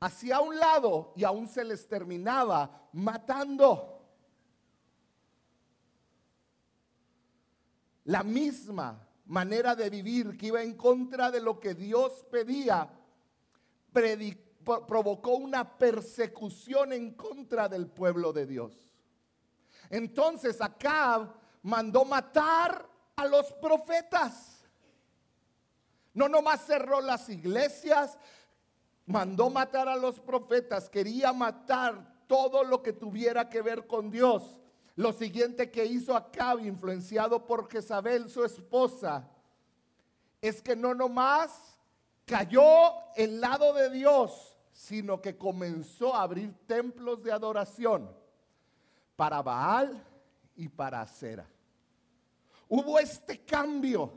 hacía 0.00 0.36
a 0.36 0.40
un 0.40 0.58
lado 0.58 1.12
y 1.14 1.24
aún 1.24 1.46
se 1.46 1.62
les 1.62 1.86
terminaba 1.86 2.88
matando. 2.94 4.02
La 8.04 8.22
misma 8.22 9.06
manera 9.26 9.76
de 9.76 9.90
vivir 9.90 10.38
que 10.38 10.46
iba 10.46 10.62
en 10.62 10.74
contra 10.74 11.30
de 11.30 11.42
lo 11.42 11.60
que 11.60 11.74
Dios 11.74 12.24
pedía 12.30 12.90
provocó 13.94 15.36
una 15.36 15.76
persecución 15.78 16.92
en 16.92 17.14
contra 17.14 17.68
del 17.68 17.86
pueblo 17.86 18.32
de 18.32 18.46
Dios. 18.46 18.72
Entonces 19.90 20.60
Acab 20.60 21.34
mandó 21.62 22.04
matar 22.04 22.88
a 23.16 23.26
los 23.26 23.52
profetas. 23.54 24.64
No 26.12 26.28
nomás 26.28 26.64
cerró 26.66 27.00
las 27.00 27.28
iglesias, 27.28 28.18
mandó 29.06 29.50
matar 29.50 29.88
a 29.88 29.96
los 29.96 30.20
profetas, 30.20 30.88
quería 30.88 31.32
matar 31.32 32.24
todo 32.26 32.64
lo 32.64 32.82
que 32.82 32.92
tuviera 32.92 33.48
que 33.48 33.62
ver 33.62 33.86
con 33.86 34.10
Dios. 34.10 34.58
Lo 34.96 35.12
siguiente 35.12 35.70
que 35.70 35.84
hizo 35.84 36.16
Acab, 36.16 36.60
influenciado 36.60 37.46
por 37.46 37.68
Jezabel, 37.68 38.30
su 38.30 38.44
esposa, 38.44 39.28
es 40.40 40.62
que 40.62 40.76
no 40.76 40.94
nomás 40.94 41.73
cayó 42.24 42.64
el 43.16 43.40
lado 43.40 43.72
de 43.74 43.90
Dios, 43.90 44.56
sino 44.72 45.20
que 45.20 45.36
comenzó 45.36 46.14
a 46.14 46.22
abrir 46.22 46.54
templos 46.66 47.22
de 47.22 47.32
adoración 47.32 48.10
para 49.16 49.42
Baal 49.42 50.04
y 50.56 50.68
para 50.68 51.00
Acera. 51.00 51.48
Hubo 52.68 52.98
este 52.98 53.44
cambio, 53.44 54.12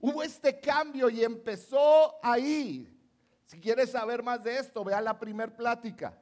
hubo 0.00 0.22
este 0.22 0.58
cambio 0.60 1.08
y 1.08 1.22
empezó 1.22 2.18
ahí. 2.22 2.96
Si 3.46 3.60
quieres 3.60 3.90
saber 3.90 4.22
más 4.22 4.42
de 4.42 4.58
esto, 4.58 4.82
vea 4.84 5.00
la 5.00 5.18
primer 5.18 5.54
plática. 5.54 6.16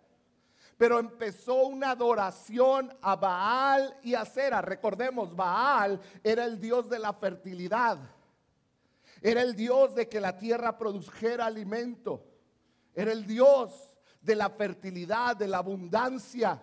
Pero 0.76 0.98
empezó 0.98 1.66
una 1.66 1.90
adoración 1.90 2.96
a 3.02 3.16
Baal 3.16 3.98
y 4.02 4.14
a 4.14 4.22
Acera. 4.22 4.62
Recordemos, 4.62 5.34
Baal 5.34 6.00
era 6.22 6.44
el 6.44 6.60
dios 6.60 6.88
de 6.88 6.98
la 6.98 7.12
fertilidad. 7.12 7.98
Era 9.20 9.42
el 9.42 9.54
Dios 9.54 9.94
de 9.94 10.08
que 10.08 10.20
la 10.20 10.38
tierra 10.38 10.78
produjera 10.78 11.46
alimento. 11.46 12.24
Era 12.94 13.12
el 13.12 13.26
Dios 13.26 13.94
de 14.20 14.36
la 14.36 14.50
fertilidad, 14.50 15.36
de 15.36 15.48
la 15.48 15.58
abundancia. 15.58 16.62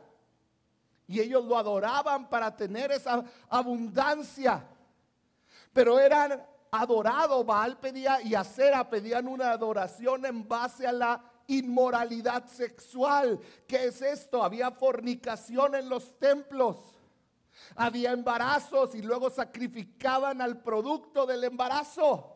Y 1.07 1.19
ellos 1.19 1.45
lo 1.45 1.57
adoraban 1.57 2.29
para 2.29 2.55
tener 2.55 2.91
esa 2.91 3.23
abundancia. 3.49 4.67
Pero 5.73 5.99
eran 5.99 6.45
adorado, 6.71 7.43
Baal 7.43 7.79
pedía 7.79 8.21
y 8.21 8.35
Acera 8.35 8.89
pedían 8.89 9.27
una 9.27 9.51
adoración 9.51 10.25
en 10.25 10.47
base 10.47 10.87
a 10.87 10.91
la 10.91 11.21
inmoralidad 11.47 12.47
sexual. 12.47 13.39
¿Qué 13.67 13.85
es 13.85 14.01
esto? 14.01 14.43
Había 14.43 14.71
fornicación 14.71 15.75
en 15.75 15.89
los 15.89 16.17
templos. 16.17 16.77
Había 17.75 18.11
embarazos 18.11 18.95
y 18.95 19.01
luego 19.01 19.29
sacrificaban 19.29 20.41
al 20.41 20.61
producto 20.61 21.25
del 21.25 21.43
embarazo. 21.43 22.34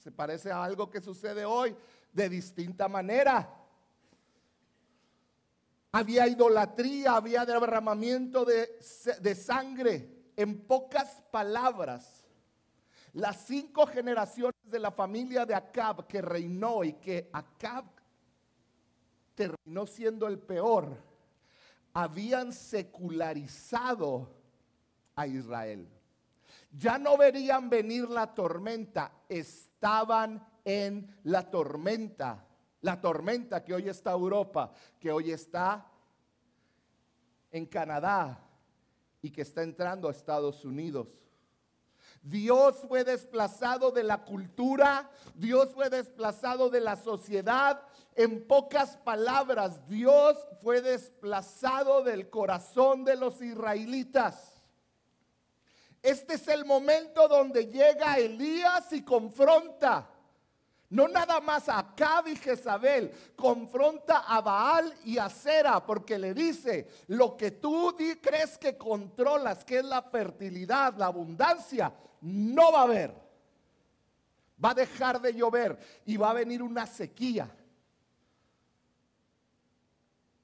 Se 0.00 0.10
parece 0.10 0.50
a 0.50 0.64
algo 0.64 0.90
que 0.90 1.02
sucede 1.02 1.44
hoy 1.44 1.76
de 2.10 2.28
distinta 2.30 2.88
manera. 2.88 3.54
Había 5.92 6.26
idolatría, 6.26 7.16
había 7.16 7.44
derramamiento 7.44 8.46
de, 8.46 8.80
de 9.20 9.34
sangre. 9.34 10.08
En 10.36 10.62
pocas 10.62 11.20
palabras, 11.30 12.24
las 13.12 13.44
cinco 13.44 13.86
generaciones 13.86 14.54
de 14.64 14.78
la 14.78 14.90
familia 14.90 15.44
de 15.44 15.54
Acab 15.54 16.06
que 16.06 16.22
reinó 16.22 16.82
y 16.82 16.94
que 16.94 17.28
Acab 17.30 17.84
terminó 19.34 19.86
siendo 19.86 20.28
el 20.28 20.38
peor, 20.38 20.96
habían 21.92 22.54
secularizado 22.54 24.30
a 25.14 25.26
Israel. 25.26 25.86
Ya 26.70 26.98
no 26.98 27.16
verían 27.16 27.68
venir 27.68 28.08
la 28.08 28.34
tormenta, 28.34 29.12
estaban 29.28 30.46
en 30.64 31.18
la 31.24 31.50
tormenta. 31.50 32.46
La 32.82 33.00
tormenta 33.00 33.62
que 33.62 33.74
hoy 33.74 33.88
está 33.88 34.12
Europa, 34.12 34.72
que 34.98 35.10
hoy 35.10 35.32
está 35.32 35.86
en 37.50 37.66
Canadá 37.66 38.40
y 39.20 39.30
que 39.30 39.42
está 39.42 39.62
entrando 39.62 40.08
a 40.08 40.12
Estados 40.12 40.64
Unidos. 40.64 41.08
Dios 42.22 42.76
fue 42.88 43.04
desplazado 43.04 43.90
de 43.90 44.02
la 44.02 44.24
cultura, 44.24 45.10
Dios 45.34 45.70
fue 45.74 45.88
desplazado 45.88 46.68
de 46.68 46.80
la 46.80 46.96
sociedad. 46.96 47.82
En 48.14 48.46
pocas 48.46 48.96
palabras, 48.98 49.86
Dios 49.88 50.36
fue 50.60 50.82
desplazado 50.82 52.02
del 52.02 52.28
corazón 52.28 53.04
de 53.04 53.16
los 53.16 53.40
israelitas. 53.40 54.59
Este 56.02 56.34
es 56.34 56.48
el 56.48 56.64
momento 56.64 57.28
donde 57.28 57.66
llega 57.66 58.18
Elías 58.18 58.92
y 58.92 59.02
confronta. 59.02 60.08
No 60.88 61.06
nada 61.06 61.40
más 61.40 61.68
a 61.68 61.78
Acab 61.78 62.26
y 62.26 62.34
Jezabel, 62.34 63.12
confronta 63.36 64.24
a 64.26 64.40
Baal 64.40 64.92
y 65.04 65.18
a 65.18 65.28
Sera 65.28 65.84
porque 65.84 66.18
le 66.18 66.34
dice, 66.34 66.88
lo 67.06 67.36
que 67.36 67.52
tú 67.52 67.96
crees 68.20 68.58
que 68.58 68.76
controlas, 68.76 69.64
que 69.64 69.78
es 69.78 69.84
la 69.84 70.02
fertilidad, 70.02 70.94
la 70.96 71.06
abundancia, 71.06 71.92
no 72.22 72.72
va 72.72 72.80
a 72.80 72.84
haber. 72.84 73.14
Va 74.62 74.70
a 74.70 74.74
dejar 74.74 75.20
de 75.20 75.32
llover 75.32 75.78
y 76.04 76.16
va 76.16 76.30
a 76.30 76.34
venir 76.34 76.60
una 76.60 76.86
sequía. 76.86 77.48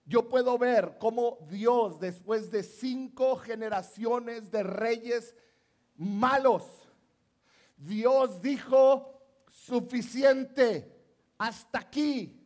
Yo 0.06 0.28
puedo 0.28 0.56
ver 0.56 0.98
cómo 1.00 1.38
Dios, 1.48 1.98
después 1.98 2.52
de 2.52 2.62
cinco 2.62 3.36
generaciones 3.36 4.52
de 4.52 4.62
reyes 4.62 5.34
malos, 5.96 6.62
Dios 7.76 8.40
dijo, 8.40 9.20
suficiente, 9.48 10.96
hasta 11.38 11.80
aquí. 11.80 12.40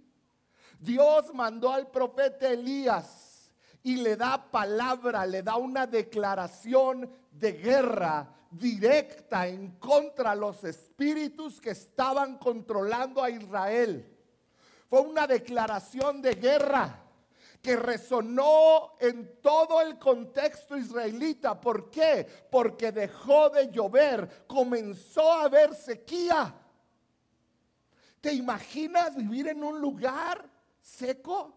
Dios 0.78 1.34
mandó 1.34 1.70
al 1.70 1.90
profeta 1.90 2.48
Elías 2.48 3.52
y 3.82 3.96
le 3.96 4.16
da 4.16 4.50
palabra, 4.50 5.26
le 5.26 5.42
da 5.42 5.56
una 5.56 5.86
declaración 5.86 7.10
de 7.30 7.52
guerra 7.52 8.34
directa 8.50 9.46
en 9.46 9.72
contra 9.72 10.34
de 10.34 10.40
los 10.40 10.64
espíritus 10.64 11.60
que 11.60 11.70
estaban 11.70 12.38
controlando 12.38 13.22
a 13.22 13.28
Israel. 13.28 14.16
Fue 14.88 15.00
una 15.02 15.26
declaración 15.26 16.22
de 16.22 16.34
guerra 16.34 17.09
que 17.62 17.76
resonó 17.76 18.96
en 19.00 19.40
todo 19.40 19.80
el 19.80 19.98
contexto 19.98 20.76
israelita. 20.76 21.60
¿Por 21.60 21.90
qué? 21.90 22.26
Porque 22.50 22.90
dejó 22.90 23.50
de 23.50 23.70
llover, 23.70 24.46
comenzó 24.46 25.32
a 25.32 25.44
haber 25.44 25.75
sequía. 25.75 26.54
¿Te 28.20 28.32
imaginas 28.32 29.16
vivir 29.16 29.49
en 29.49 29.62
un 29.62 29.80
lugar 29.80 30.49
seco? 30.80 31.54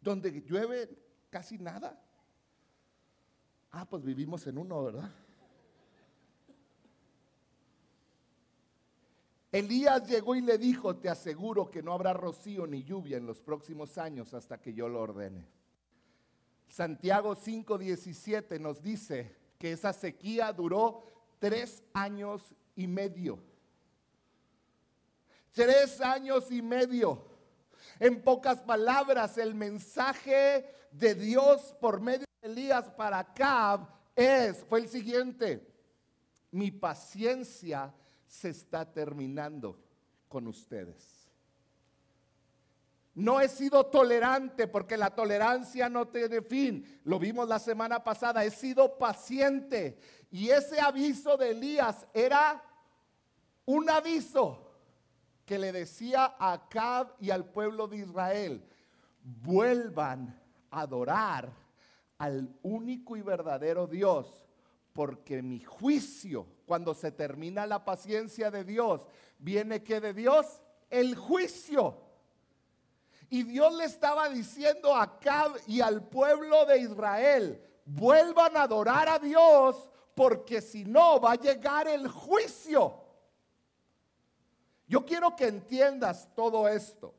Donde 0.00 0.30
llueve 0.42 0.90
casi 1.30 1.58
nada. 1.58 2.00
Ah, 3.72 3.86
pues 3.88 4.04
vivimos 4.04 4.46
en 4.46 4.58
uno, 4.58 4.84
¿verdad? 4.84 5.10
Elías 9.54 10.08
llegó 10.08 10.34
y 10.34 10.40
le 10.40 10.58
dijo, 10.58 10.96
te 10.96 11.08
aseguro 11.08 11.70
que 11.70 11.80
no 11.80 11.92
habrá 11.92 12.12
rocío 12.12 12.66
ni 12.66 12.82
lluvia 12.82 13.18
en 13.18 13.24
los 13.24 13.40
próximos 13.40 13.98
años 13.98 14.34
hasta 14.34 14.60
que 14.60 14.74
yo 14.74 14.88
lo 14.88 15.00
ordene. 15.00 15.46
Santiago 16.66 17.36
5:17 17.36 18.58
nos 18.58 18.82
dice 18.82 19.36
que 19.56 19.70
esa 19.70 19.92
sequía 19.92 20.52
duró 20.52 21.04
tres 21.38 21.84
años 21.92 22.52
y 22.74 22.88
medio. 22.88 23.38
Tres 25.52 26.00
años 26.00 26.50
y 26.50 26.60
medio. 26.60 27.24
En 28.00 28.24
pocas 28.24 28.60
palabras, 28.60 29.38
el 29.38 29.54
mensaje 29.54 30.68
de 30.90 31.14
Dios 31.14 31.76
por 31.80 32.00
medio 32.00 32.26
de 32.42 32.48
Elías 32.48 32.90
para 32.90 33.22
Cab 33.32 33.86
es, 34.16 34.64
fue 34.64 34.80
el 34.80 34.88
siguiente. 34.88 35.64
Mi 36.50 36.72
paciencia 36.72 37.94
se 38.34 38.48
está 38.48 38.92
terminando 38.92 39.78
con 40.28 40.48
ustedes. 40.48 41.30
No 43.14 43.40
he 43.40 43.48
sido 43.48 43.86
tolerante 43.86 44.66
porque 44.66 44.96
la 44.96 45.14
tolerancia 45.14 45.88
no 45.88 46.08
tiene 46.08 46.42
fin. 46.42 47.00
Lo 47.04 47.20
vimos 47.20 47.48
la 47.48 47.60
semana 47.60 48.02
pasada. 48.02 48.44
He 48.44 48.50
sido 48.50 48.98
paciente. 48.98 50.00
Y 50.32 50.50
ese 50.50 50.80
aviso 50.80 51.36
de 51.36 51.52
Elías 51.52 52.08
era 52.12 52.60
un 53.66 53.88
aviso 53.88 54.68
que 55.46 55.58
le 55.58 55.70
decía 55.70 56.34
a 56.36 56.54
Acab 56.54 57.14
y 57.20 57.30
al 57.30 57.44
pueblo 57.44 57.86
de 57.86 57.98
Israel, 57.98 58.66
vuelvan 59.22 60.40
a 60.70 60.80
adorar 60.80 61.52
al 62.18 62.52
único 62.62 63.16
y 63.16 63.22
verdadero 63.22 63.86
Dios, 63.86 64.44
porque 64.92 65.40
mi 65.40 65.60
juicio, 65.60 66.46
cuando 66.66 66.94
se 66.94 67.12
termina 67.12 67.66
la 67.66 67.84
paciencia 67.84 68.50
de 68.50 68.64
Dios, 68.64 69.06
viene 69.38 69.82
que 69.82 70.00
de 70.00 70.12
Dios 70.12 70.60
el 70.90 71.16
juicio. 71.16 72.00
Y 73.30 73.42
Dios 73.42 73.74
le 73.74 73.84
estaba 73.84 74.28
diciendo 74.28 74.94
a 74.94 75.02
Acab 75.02 75.52
y 75.66 75.80
al 75.80 76.02
pueblo 76.08 76.66
de 76.66 76.78
Israel, 76.78 77.62
vuelvan 77.84 78.56
a 78.56 78.62
adorar 78.62 79.08
a 79.08 79.18
Dios, 79.18 79.90
porque 80.14 80.60
si 80.60 80.84
no 80.84 81.20
va 81.20 81.32
a 81.32 81.36
llegar 81.36 81.88
el 81.88 82.08
juicio. 82.08 83.00
Yo 84.86 85.04
quiero 85.04 85.34
que 85.34 85.46
entiendas 85.46 86.28
todo 86.34 86.68
esto 86.68 87.14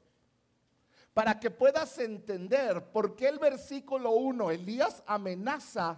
para 1.14 1.40
que 1.40 1.50
puedas 1.50 1.98
entender 1.98 2.92
por 2.92 3.16
qué 3.16 3.30
el 3.30 3.40
versículo 3.40 4.12
1, 4.12 4.52
Elías 4.52 5.02
amenaza 5.08 5.98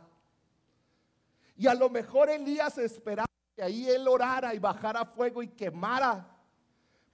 y 1.58 1.66
a 1.68 1.74
lo 1.74 1.90
mejor 1.90 2.30
Elías 2.30 2.78
esperaba 2.78 3.27
que 3.58 3.64
ahí 3.64 3.90
él 3.90 4.08
orara 4.08 4.54
y 4.54 4.60
bajara 4.60 5.04
fuego 5.04 5.42
y 5.42 5.48
quemara, 5.48 6.38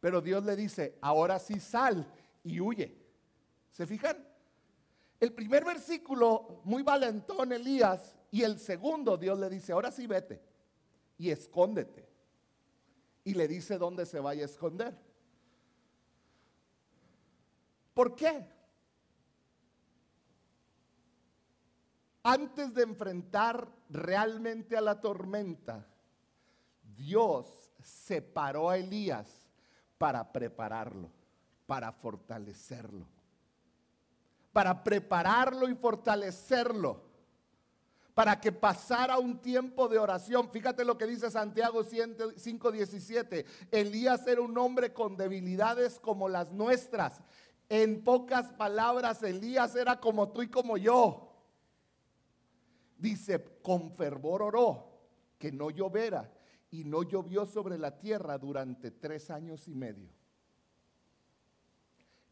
pero 0.02 0.20
Dios 0.20 0.44
le 0.44 0.58
dice, 0.58 0.98
ahora 1.00 1.40
sí 1.40 1.58
sal 1.58 2.06
y 2.44 2.60
huye. 2.60 2.98
¿Se 3.72 3.88
fijan? 3.88 4.28
El 5.22 5.32
primer 5.32 5.64
versículo, 5.64 6.60
muy 6.66 6.84
valentón 6.84 7.54
Elías, 7.54 8.18
y 8.30 8.42
el 8.42 8.60
segundo 8.60 9.16
Dios 9.16 9.40
le 9.40 9.50
dice, 9.50 9.72
ahora 9.72 9.90
sí 9.90 10.06
vete 10.06 10.42
y 11.18 11.30
escóndete 11.30 12.10
y 13.24 13.36
le 13.36 13.48
dice 13.48 13.78
dónde 13.78 14.06
se 14.06 14.20
vaya 14.20 14.42
a 14.42 14.48
esconder. 14.48 15.00
¿Por 17.94 18.18
qué? 18.18 18.46
Antes 22.24 22.74
de 22.74 22.84
enfrentar 22.84 23.66
realmente 23.90 24.76
a 24.76 24.82
la 24.82 25.00
tormenta, 25.00 25.88
Dios 26.96 27.72
separó 27.82 28.70
a 28.70 28.78
Elías 28.78 29.28
para 29.98 30.32
prepararlo, 30.32 31.10
para 31.66 31.92
fortalecerlo, 31.92 33.08
para 34.52 34.84
prepararlo 34.84 35.70
y 35.70 35.76
fortalecerlo 35.76 37.14
para 38.14 38.40
que 38.40 38.52
pasara 38.52 39.18
un 39.18 39.40
tiempo 39.40 39.88
de 39.88 39.98
oración. 39.98 40.50
Fíjate 40.52 40.86
lo 40.86 40.98
que 40.98 41.08
dice 41.08 41.32
Santiago 41.32 41.84
5:17. 41.84 43.46
Elías 43.72 44.28
era 44.28 44.42
un 44.42 44.58
hombre 44.58 44.94
con 44.94 45.18
debilidades 45.18 46.00
como 46.00 46.30
las 46.30 46.52
nuestras. 46.52 47.22
En 47.70 48.04
pocas 48.04 48.52
palabras, 48.52 49.24
Elías 49.24 49.76
era 49.76 50.00
como 50.00 50.30
tú 50.30 50.44
y 50.44 50.48
como 50.48 50.78
yo. 50.78 51.32
Dice, 52.98 53.44
con 53.62 53.92
fervor 53.92 54.44
oró. 54.44 54.90
que 55.40 55.52
no 55.52 55.70
llovera 55.72 56.32
y 56.74 56.84
no 56.86 57.04
llovió 57.04 57.46
sobre 57.46 57.78
la 57.78 58.00
tierra 58.00 58.36
durante 58.40 58.90
tres 58.90 59.30
años 59.30 59.68
y 59.68 59.76
medio. 59.76 60.10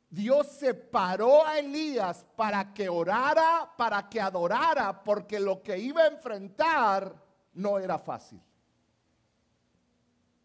Dios 0.09 0.47
separó 0.47 1.45
a 1.45 1.59
Elías 1.59 2.25
para 2.35 2.73
que 2.73 2.89
orara, 2.89 3.71
para 3.77 4.09
que 4.09 4.19
adorara, 4.19 5.03
porque 5.03 5.39
lo 5.39 5.61
que 5.61 5.77
iba 5.77 6.01
a 6.01 6.07
enfrentar 6.07 7.23
no 7.53 7.77
era 7.77 7.99
fácil. 7.99 8.41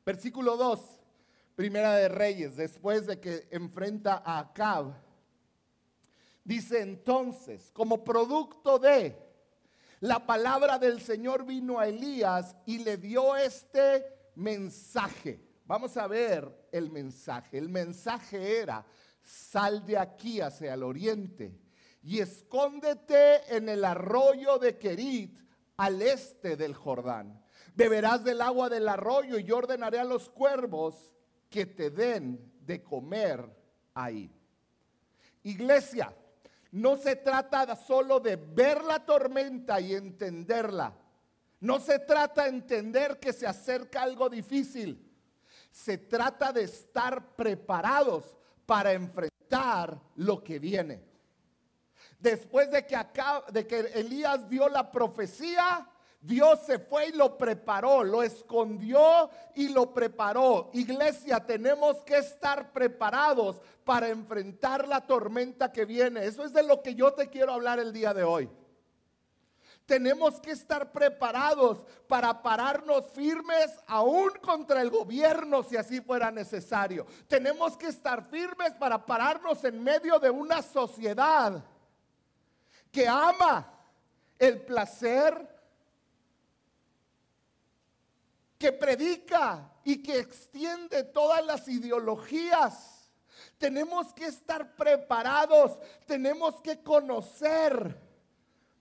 Versículo 0.04 0.59
2, 0.59 1.00
Primera 1.54 1.94
de 1.94 2.11
Reyes, 2.11 2.54
después 2.54 3.06
de 3.06 3.18
que 3.18 3.48
enfrenta 3.50 4.22
a 4.22 4.40
Acab, 4.40 4.92
dice 6.44 6.82
entonces, 6.82 7.70
como 7.72 8.04
producto 8.04 8.78
de 8.78 9.26
la 10.00 10.26
palabra 10.26 10.78
del 10.78 11.00
Señor 11.00 11.44
vino 11.44 11.78
a 11.78 11.88
Elías 11.88 12.54
y 12.66 12.78
le 12.78 12.96
dio 12.96 13.37
este 13.37 14.04
mensaje. 14.35 15.40
Vamos 15.64 15.96
a 15.96 16.06
ver 16.06 16.68
el 16.70 16.90
mensaje. 16.90 17.59
El 17.59 17.68
mensaje 17.68 18.61
era, 18.61 18.85
sal 19.22 19.85
de 19.87 19.98
aquí 19.98 20.40
hacia 20.40 20.74
el 20.74 20.82
oriente 20.82 21.59
y 22.02 22.20
escóndete 22.20 23.56
en 23.56 23.68
el 23.68 23.85
arroyo 23.85 24.59
de 24.59 24.78
Kerit 24.78 25.37
al 25.76 26.00
este 26.02 26.56
del 26.56 26.74
Jordán. 26.74 27.42
Beberás 27.74 28.22
del 28.22 28.40
agua 28.40 28.68
del 28.68 28.88
arroyo 28.88 29.38
y 29.38 29.44
yo 29.44 29.56
ordenaré 29.56 29.98
a 29.98 30.04
los 30.04 30.28
cuervos 30.28 31.12
que 31.50 31.66
te 31.66 31.90
den 31.90 32.52
de 32.61 32.82
comer 32.82 33.50
ahí. 33.92 34.32
Iglesia, 35.42 36.14
no 36.72 36.96
se 36.96 37.16
trata 37.16 37.74
solo 37.76 38.20
de 38.20 38.37
ver 38.37 38.83
la 38.83 39.05
tormenta 39.05 39.81
y 39.81 39.94
entenderla. 39.94 40.94
No 41.61 41.81
se 41.81 41.98
trata 41.98 42.44
de 42.44 42.50
entender 42.50 43.18
que 43.18 43.33
se 43.33 43.46
acerca 43.46 44.02
algo 44.02 44.29
difícil. 44.29 45.02
Se 45.70 45.98
trata 45.98 46.52
de 46.52 46.64
estar 46.64 47.35
preparados 47.35 48.37
para 48.66 48.92
enfrentar 48.92 50.00
lo 50.16 50.42
que 50.42 50.59
viene. 50.59 51.02
Después 52.18 52.70
de 52.70 52.87
que, 52.87 52.98
de 53.52 53.66
que 53.66 53.79
Elías 53.94 54.48
dio 54.48 54.68
la 54.68 54.90
profecía, 54.90 55.88
Dios 56.27 56.59
se 56.67 56.81
fue 56.81 57.09
y 57.09 57.12
lo 57.12 57.39
preparó, 57.39 58.03
lo 58.03 58.21
escondió 58.21 59.31
y 59.55 59.69
lo 59.69 59.95
preparó. 59.95 60.71
Iglesia, 60.73 61.39
tenemos 61.39 61.99
que 61.99 62.19
estar 62.19 62.73
preparados 62.73 63.61
para 63.85 64.09
enfrentar 64.09 64.89
la 64.89 65.07
tormenta 65.07 65.71
que 65.71 65.85
viene. 65.85 66.25
Eso 66.25 66.45
es 66.45 66.53
de 66.53 66.65
lo 66.65 66.83
que 66.83 66.97
yo 66.97 67.12
te 67.12 67.29
quiero 67.29 67.53
hablar 67.53 67.79
el 67.79 67.93
día 67.93 68.12
de 68.12 68.25
hoy. 68.25 68.51
Tenemos 69.87 70.41
que 70.41 70.51
estar 70.51 70.91
preparados 70.91 71.85
para 72.09 72.43
pararnos 72.43 73.07
firmes 73.12 73.79
aún 73.87 74.31
contra 74.43 74.83
el 74.83 74.91
gobierno 74.91 75.62
si 75.62 75.77
así 75.77 76.01
fuera 76.01 76.33
necesario. 76.33 77.07
Tenemos 77.29 77.77
que 77.77 77.87
estar 77.87 78.29
firmes 78.29 78.73
para 78.73 79.07
pararnos 79.07 79.62
en 79.62 79.81
medio 79.81 80.19
de 80.19 80.31
una 80.31 80.61
sociedad 80.61 81.62
que 82.91 83.07
ama 83.07 83.73
el 84.41 84.61
placer, 84.62 85.56
que 88.59 88.73
predica 88.73 89.71
y 89.85 90.03
que 90.03 90.19
extiende 90.19 91.05
todas 91.05 91.45
las 91.45 91.69
ideologías. 91.69 93.11
Tenemos 93.59 94.12
que 94.12 94.27
estar 94.27 94.75
preparados, 94.77 95.79
tenemos 96.07 96.61
que 96.62 96.83
conocer 96.83 98.03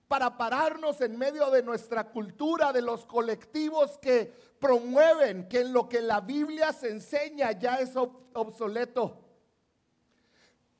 para 0.07 0.37
pararnos 0.37 1.01
en 1.01 1.17
medio 1.17 1.49
de 1.49 1.63
nuestra 1.63 2.09
cultura, 2.09 2.71
de 2.71 2.81
los 2.81 3.05
colectivos 3.05 3.97
que 3.97 4.33
promueven 4.59 5.47
que 5.47 5.61
en 5.61 5.73
lo 5.73 5.89
que 5.89 6.01
la 6.01 6.21
Biblia 6.21 6.71
se 6.73 6.89
enseña 6.89 7.51
ya 7.53 7.77
es 7.77 7.95
obsoleto. 7.95 9.21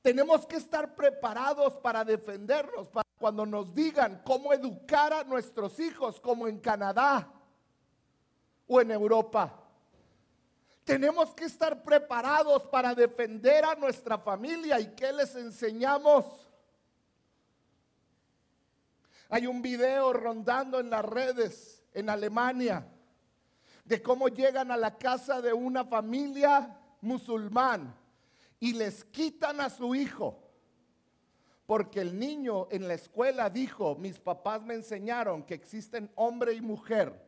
Tenemos 0.02 0.46
que 0.46 0.58
estar 0.58 0.96
preparados 0.96 1.76
para 1.78 2.06
defendernos, 2.06 2.88
para 2.90 3.06
cuando 3.18 3.46
nos 3.46 3.74
digan 3.74 4.22
cómo 4.24 4.54
educar 4.54 5.12
a 5.14 5.24
nuestros 5.24 5.80
hijos, 5.80 6.20
como 6.20 6.48
en 6.48 6.60
Canadá 6.60 7.35
o 8.68 8.82
en 8.82 8.92
Europa. 8.92 9.62
Tenemos 10.84 11.34
que 11.34 11.46
estar 11.46 11.82
preparados 11.84 12.64
para 12.64 12.94
defender 12.94 13.66
a 13.66 13.76
nuestra 13.76 14.20
familia 14.20 14.80
y 14.80 14.94
qué 14.96 15.12
les 15.12 15.36
enseñamos. 15.36 16.26
Hay 19.30 19.48
un 19.48 19.62
video 19.62 20.14
rondando 20.14 20.80
en 20.80 20.92
las 20.92 21.04
redes 21.04 21.84
en 21.94 22.10
Alemania 22.10 22.88
de 23.84 24.02
cómo 24.02 24.28
llegan 24.28 24.70
a 24.70 24.78
la 24.78 24.98
casa 24.98 25.42
de 25.42 25.54
una 25.54 25.86
familia 25.86 26.78
musulmán 27.02 27.96
y 28.60 28.74
les 28.74 29.04
quitan 29.06 29.62
a 29.62 29.72
su 29.72 29.96
hijo. 29.96 30.40
Porque 31.66 32.02
el 32.02 32.20
niño 32.20 32.68
en 32.70 32.88
la 32.88 32.94
escuela 32.94 33.50
dijo, 33.50 33.96
mis 33.96 34.20
papás 34.20 34.62
me 34.62 34.76
enseñaron 34.76 35.42
que 35.44 35.56
existen 35.56 36.12
hombre 36.14 36.54
y 36.54 36.62
mujer 36.62 37.25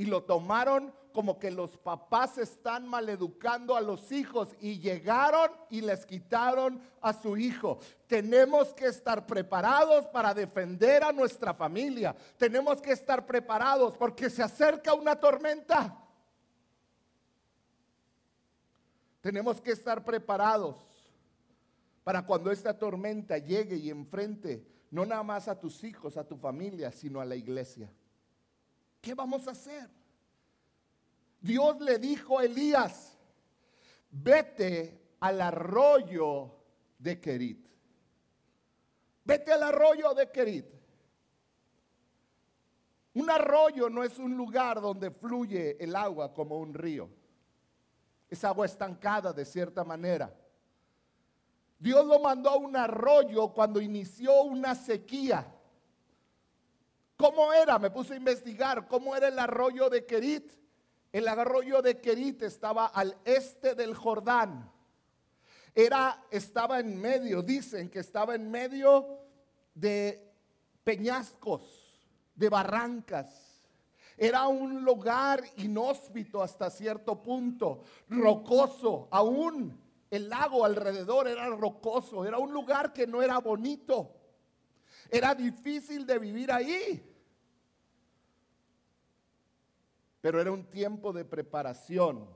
y 0.00 0.06
lo 0.06 0.22
tomaron 0.22 0.94
como 1.12 1.38
que 1.38 1.50
los 1.50 1.76
papás 1.76 2.38
están 2.38 2.88
maleducando 2.88 3.76
a 3.76 3.82
los 3.82 4.10
hijos 4.10 4.56
y 4.58 4.78
llegaron 4.78 5.50
y 5.68 5.82
les 5.82 6.06
quitaron 6.06 6.80
a 7.02 7.12
su 7.12 7.36
hijo. 7.36 7.80
Tenemos 8.06 8.72
que 8.72 8.86
estar 8.86 9.26
preparados 9.26 10.06
para 10.06 10.32
defender 10.32 11.04
a 11.04 11.12
nuestra 11.12 11.52
familia. 11.52 12.16
Tenemos 12.38 12.80
que 12.80 12.92
estar 12.92 13.26
preparados 13.26 13.94
porque 13.98 14.30
se 14.30 14.42
acerca 14.42 14.94
una 14.94 15.14
tormenta. 15.16 16.02
Tenemos 19.20 19.60
que 19.60 19.72
estar 19.72 20.02
preparados 20.02 20.78
para 22.04 22.24
cuando 22.24 22.50
esta 22.50 22.78
tormenta 22.78 23.36
llegue 23.36 23.76
y 23.76 23.90
enfrente 23.90 24.66
no 24.90 25.04
nada 25.04 25.22
más 25.22 25.46
a 25.46 25.60
tus 25.60 25.84
hijos, 25.84 26.16
a 26.16 26.26
tu 26.26 26.38
familia, 26.38 26.90
sino 26.90 27.20
a 27.20 27.26
la 27.26 27.36
iglesia. 27.36 27.92
¿Qué 29.00 29.14
vamos 29.14 29.48
a 29.48 29.52
hacer? 29.52 29.88
Dios 31.40 31.80
le 31.80 31.98
dijo 31.98 32.38
a 32.38 32.44
Elías, 32.44 33.16
vete 34.10 35.00
al 35.20 35.40
arroyo 35.40 36.54
de 36.98 37.20
Kerit. 37.20 37.66
Vete 39.24 39.52
al 39.52 39.62
arroyo 39.62 40.12
de 40.14 40.30
Kerit. 40.30 40.66
Un 43.14 43.30
arroyo 43.30 43.88
no 43.88 44.04
es 44.04 44.18
un 44.18 44.36
lugar 44.36 44.80
donde 44.80 45.10
fluye 45.10 45.76
el 45.82 45.96
agua 45.96 46.32
como 46.32 46.58
un 46.58 46.74
río. 46.74 47.08
Es 48.28 48.44
agua 48.44 48.66
estancada 48.66 49.32
de 49.32 49.44
cierta 49.44 49.82
manera. 49.82 50.32
Dios 51.78 52.04
lo 52.06 52.20
mandó 52.20 52.50
a 52.50 52.56
un 52.56 52.76
arroyo 52.76 53.48
cuando 53.52 53.80
inició 53.80 54.42
una 54.42 54.74
sequía. 54.74 55.52
¿Cómo 57.20 57.52
era? 57.52 57.78
Me 57.78 57.90
puse 57.90 58.14
a 58.14 58.16
investigar 58.16 58.88
cómo 58.88 59.14
era 59.14 59.28
el 59.28 59.38
arroyo 59.38 59.90
de 59.90 60.06
Kerit. 60.06 60.50
El 61.12 61.28
arroyo 61.28 61.82
de 61.82 62.00
Kerit 62.00 62.40
estaba 62.40 62.86
al 62.86 63.14
este 63.26 63.74
del 63.74 63.94
Jordán. 63.94 64.72
Era, 65.74 66.24
estaba 66.30 66.80
en 66.80 66.98
medio, 66.98 67.42
dicen 67.42 67.90
que 67.90 67.98
estaba 67.98 68.34
en 68.34 68.50
medio 68.50 69.18
de 69.74 70.32
peñascos, 70.82 72.00
de 72.34 72.48
barrancas. 72.48 73.68
Era 74.16 74.48
un 74.48 74.82
lugar 74.82 75.44
inhóspito 75.58 76.42
hasta 76.42 76.70
cierto 76.70 77.22
punto, 77.22 77.82
rocoso, 78.08 79.08
aún 79.10 79.78
el 80.10 80.30
lago 80.30 80.64
alrededor 80.64 81.28
era 81.28 81.46
rocoso, 81.48 82.24
era 82.24 82.38
un 82.38 82.50
lugar 82.50 82.94
que 82.94 83.06
no 83.06 83.22
era 83.22 83.36
bonito. 83.40 84.16
Era 85.10 85.34
difícil 85.34 86.06
de 86.06 86.18
vivir 86.18 86.50
ahí. 86.50 87.09
Pero 90.20 90.40
era 90.40 90.52
un 90.52 90.64
tiempo 90.64 91.12
de 91.12 91.24
preparación 91.24 92.28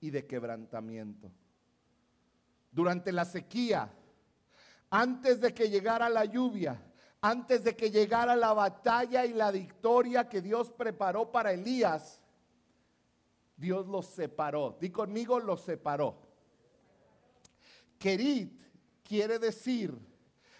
y 0.00 0.10
de 0.10 0.26
quebrantamiento. 0.26 1.30
Durante 2.70 3.12
la 3.12 3.24
sequía, 3.24 3.92
antes 4.90 5.40
de 5.40 5.52
que 5.52 5.68
llegara 5.68 6.08
la 6.08 6.24
lluvia, 6.24 6.80
antes 7.20 7.64
de 7.64 7.76
que 7.76 7.90
llegara 7.90 8.36
la 8.36 8.52
batalla 8.52 9.26
y 9.26 9.32
la 9.32 9.50
victoria 9.50 10.28
que 10.28 10.40
Dios 10.40 10.70
preparó 10.70 11.30
para 11.30 11.52
Elías, 11.52 12.20
Dios 13.56 13.86
los 13.88 14.06
separó. 14.06 14.78
Di 14.80 14.90
conmigo, 14.90 15.40
los 15.40 15.62
separó. 15.62 16.16
Kerit 17.98 18.62
quiere 19.02 19.38
decir 19.38 19.98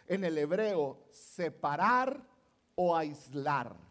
en 0.09 0.25
el 0.25 0.37
hebreo 0.37 1.07
separar 1.11 2.21
o 2.75 2.97
aislar. 2.97 3.88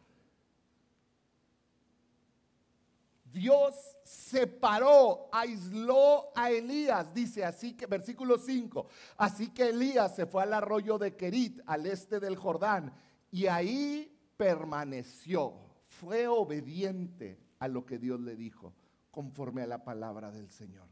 Dios 3.38 3.76
separó, 4.04 5.30
aisló 5.32 6.32
a 6.36 6.50
Elías, 6.50 7.14
dice 7.14 7.46
así 7.46 7.78
que, 7.78 7.86
versículo 7.86 8.40
5, 8.40 8.88
así 9.18 9.50
que 9.50 9.70
Elías 9.70 10.16
se 10.16 10.26
fue 10.26 10.42
al 10.42 10.54
arroyo 10.54 10.98
de 10.98 11.16
Kerit, 11.16 11.62
al 11.68 11.86
este 11.86 12.20
del 12.20 12.36
Jordán, 12.36 12.94
y 13.32 13.46
ahí 13.46 14.12
permaneció. 14.36 15.54
fue 16.00 16.28
obediente 16.28 17.40
a 17.60 17.68
lo 17.68 17.86
que 17.86 17.98
Dios 17.98 18.20
le 18.20 18.36
dijo, 18.36 18.74
conforme 19.10 19.64
a 19.64 19.68
la 19.68 19.84
palabra 19.84 20.32
del 20.32 20.50
Señor. 20.52 20.88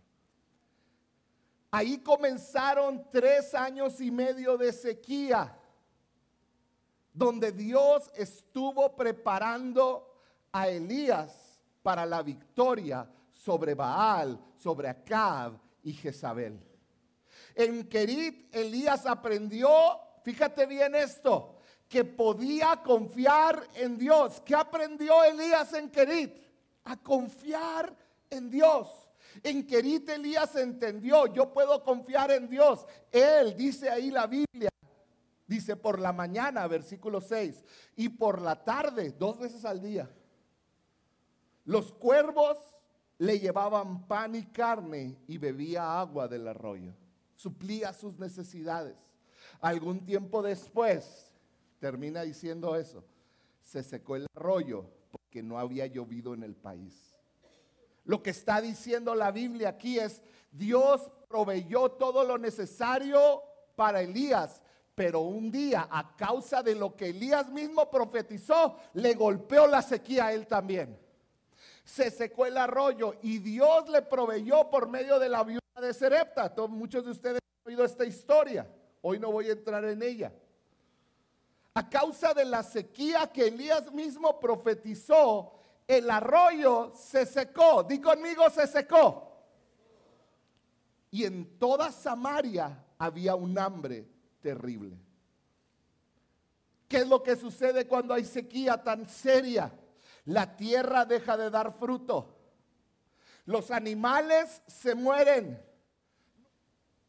Ahí 1.69 1.99
comenzaron 1.99 3.07
tres 3.11 3.53
años 3.53 3.99
y 4.01 4.09
medio 4.09 4.57
de 4.57 4.71
sequía, 4.71 5.59
donde 7.13 7.51
Dios 7.51 8.09
estuvo 8.15 8.95
preparando 8.95 10.21
a 10.51 10.69
Elías 10.69 11.44
para 11.85 12.03
la 12.03 12.23
victoria 12.23 13.07
sobre 13.31 13.75
Baal, 13.75 14.39
sobre 14.57 14.89
Acab 14.89 15.53
y 15.83 15.93
Jezabel. 15.93 16.59
En 17.53 17.87
Kerit, 17.87 18.55
Elías 18.55 19.05
aprendió, 19.05 19.69
fíjate 20.23 20.65
bien 20.65 20.95
esto, 20.95 21.59
que 21.87 22.03
podía 22.03 22.81
confiar 22.83 23.67
en 23.75 23.99
Dios. 23.99 24.41
¿Qué 24.43 24.55
aprendió 24.55 25.23
Elías 25.23 25.73
en 25.73 25.91
Kerit? 25.91 26.33
A 26.85 26.97
confiar 26.97 27.95
en 28.31 28.49
Dios. 28.49 28.87
En 29.43 29.67
Kerit 29.67 30.09
Elías 30.09 30.55
entendió, 30.55 31.27
yo 31.27 31.53
puedo 31.53 31.83
confiar 31.83 32.31
en 32.31 32.49
Dios. 32.49 32.83
Él, 33.11 33.55
dice 33.55 33.91
ahí 33.91 34.09
la 34.09 34.25
Biblia, 34.25 34.71
dice 35.45 35.75
por 35.75 35.99
la 35.99 36.11
mañana, 36.11 36.65
versículo 36.65 37.21
6, 37.21 37.63
y 37.95 38.09
por 38.09 38.41
la 38.41 38.63
tarde, 38.63 39.11
dos 39.11 39.37
veces 39.37 39.63
al 39.65 39.79
día. 39.79 40.09
Los 41.65 41.91
cuervos 41.91 42.57
le 43.17 43.39
llevaban 43.39 44.07
pan 44.07 44.35
y 44.35 44.43
carne 44.45 45.17
y 45.27 45.39
bebía 45.39 45.99
agua 45.99 46.27
del 46.27 46.47
arroyo. 46.47 46.93
Suplía 47.35 47.91
sus 47.91 48.19
necesidades. 48.19 48.95
Algún 49.61 50.05
tiempo 50.05 50.43
después, 50.43 51.31
termina 51.79 52.21
diciendo 52.21 52.75
eso, 52.75 53.03
se 53.63 53.83
secó 53.83 54.15
el 54.15 54.27
arroyo 54.35 54.85
porque 55.11 55.41
no 55.41 55.57
había 55.57 55.87
llovido 55.87 56.35
en 56.35 56.43
el 56.43 56.55
país. 56.55 57.15
Lo 58.03 58.21
que 58.21 58.29
está 58.29 58.61
diciendo 58.61 59.15
la 59.15 59.31
Biblia 59.31 59.69
aquí 59.69 59.97
es, 59.97 60.21
Dios 60.51 61.09
proveyó 61.27 61.89
todo 61.89 62.23
lo 62.23 62.37
necesario 62.37 63.41
para 63.75 64.01
Elías, 64.01 64.61
pero 64.93 65.21
un 65.21 65.51
día, 65.51 65.87
a 65.89 66.15
causa 66.15 66.61
de 66.61 66.75
lo 66.75 66.95
que 66.95 67.09
Elías 67.09 67.49
mismo 67.49 67.89
profetizó, 67.89 68.77
le 68.93 69.15
golpeó 69.15 69.65
la 69.65 69.81
sequía 69.81 70.27
a 70.27 70.33
él 70.33 70.45
también 70.45 71.04
se 71.85 72.09
secó 72.09 72.47
el 72.47 72.57
arroyo 72.57 73.13
y 73.21 73.37
Dios 73.37 73.87
le 73.89 74.01
proveyó 74.01 74.69
por 74.69 74.89
medio 74.89 75.19
de 75.19 75.29
la 75.29 75.43
viuda 75.43 75.61
de 75.79 75.93
Serepta. 75.93 76.51
muchos 76.67 77.05
de 77.05 77.11
ustedes 77.11 77.39
han 77.39 77.71
oído 77.71 77.85
esta 77.85 78.03
historia. 78.03 78.67
Hoy 79.01 79.19
no 79.19 79.31
voy 79.31 79.49
a 79.49 79.53
entrar 79.53 79.85
en 79.85 80.01
ella. 80.01 80.33
A 81.75 81.87
causa 81.87 82.33
de 82.33 82.43
la 82.43 82.63
sequía 82.63 83.27
que 83.31 83.47
Elías 83.47 83.91
mismo 83.91 84.39
profetizó, 84.39 85.53
el 85.87 86.09
arroyo 86.09 86.91
se 86.95 87.25
secó. 87.25 87.83
Di 87.83 88.01
conmigo, 88.01 88.49
se 88.49 88.65
secó. 88.65 89.31
Y 91.11 91.23
en 91.23 91.59
toda 91.59 91.91
Samaria 91.91 92.83
había 92.97 93.35
un 93.35 93.59
hambre 93.59 94.07
terrible. 94.41 94.97
¿Qué 96.87 96.97
es 96.97 97.07
lo 97.07 97.21
que 97.21 97.35
sucede 97.35 97.87
cuando 97.87 98.13
hay 98.13 98.25
sequía 98.25 98.81
tan 98.81 99.07
seria? 99.07 99.71
La 100.25 100.55
tierra 100.55 101.05
deja 101.05 101.37
de 101.37 101.49
dar 101.49 101.73
fruto. 101.73 102.35
Los 103.45 103.69
animales 103.69 104.61
se 104.67 104.95
mueren. 104.95 105.63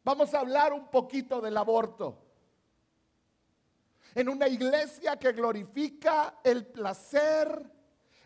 Vamos 0.05 0.35
a 0.35 0.40
hablar 0.40 0.72
un 0.72 0.88
poquito 0.88 1.40
del 1.40 1.57
aborto. 1.57 2.22
En 4.14 4.29
una 4.29 4.48
iglesia 4.48 5.16
que 5.16 5.33
glorifica 5.33 6.38
el 6.42 6.66
placer, 6.66 7.70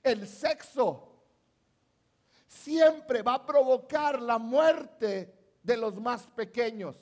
el 0.02 0.26
sexo, 0.26 1.10
siempre 2.46 3.22
va 3.22 3.34
a 3.34 3.46
provocar 3.46 4.20
la 4.20 4.38
muerte 4.38 5.34
de 5.62 5.76
los 5.76 6.00
más 6.00 6.22
pequeños. 6.30 6.96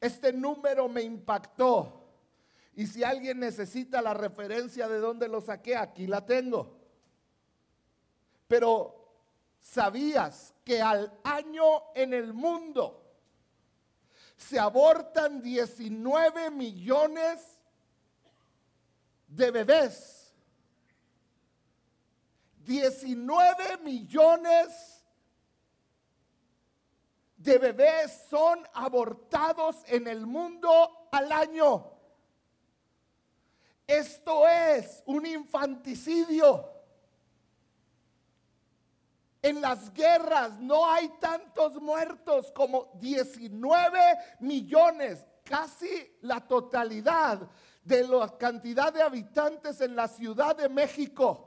Este 0.00 0.32
número 0.32 0.88
me 0.88 1.02
impactó. 1.02 1.97
Y 2.78 2.86
si 2.86 3.02
alguien 3.02 3.40
necesita 3.40 4.00
la 4.00 4.14
referencia 4.14 4.86
de 4.86 5.00
dónde 5.00 5.26
lo 5.26 5.40
saqué, 5.40 5.76
aquí 5.76 6.06
la 6.06 6.24
tengo. 6.24 6.78
Pero 8.46 9.16
¿sabías 9.58 10.54
que 10.64 10.80
al 10.80 11.12
año 11.24 11.92
en 11.92 12.14
el 12.14 12.32
mundo 12.32 13.04
se 14.36 14.60
abortan 14.60 15.42
19 15.42 16.52
millones 16.52 17.58
de 19.26 19.50
bebés? 19.50 20.32
19 22.58 23.78
millones 23.78 25.04
de 27.38 27.58
bebés 27.58 28.26
son 28.30 28.64
abortados 28.72 29.82
en 29.88 30.06
el 30.06 30.26
mundo 30.26 31.08
al 31.10 31.32
año. 31.32 31.97
Esto 33.88 34.46
es 34.46 35.02
un 35.06 35.24
infanticidio. 35.24 36.70
En 39.40 39.62
las 39.62 39.94
guerras 39.94 40.58
no 40.60 40.90
hay 40.90 41.08
tantos 41.18 41.80
muertos 41.80 42.52
como 42.52 42.90
19 43.00 43.98
millones, 44.40 45.24
casi 45.42 46.18
la 46.20 46.46
totalidad 46.46 47.48
de 47.82 48.06
la 48.06 48.36
cantidad 48.36 48.92
de 48.92 49.00
habitantes 49.00 49.80
en 49.80 49.96
la 49.96 50.06
Ciudad 50.06 50.54
de 50.54 50.68
México. 50.68 51.46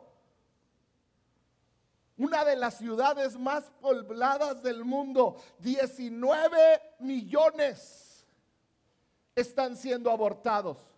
Una 2.18 2.44
de 2.44 2.56
las 2.56 2.80
ciudades 2.80 3.38
más 3.38 3.70
pobladas 3.80 4.64
del 4.64 4.84
mundo, 4.84 5.38
19 5.60 6.82
millones 7.02 8.26
están 9.36 9.78
siendo 9.78 10.10
abortados. 10.10 10.91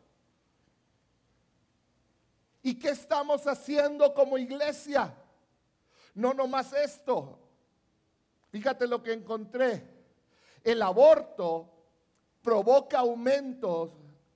¿Y 2.64 2.80
qué 2.80 2.90
estamos 2.90 3.46
haciendo 3.46 4.14
como 4.14 4.38
iglesia? 4.38 5.14
No 6.16 6.34
nomás 6.34 6.72
esto. 6.72 7.38
Fíjate 8.50 8.88
lo 8.88 9.04
que 9.04 9.12
encontré. 9.12 9.86
El 10.64 10.82
aborto 10.82 11.70
provoca 12.42 13.00
aumentos, 13.00 13.92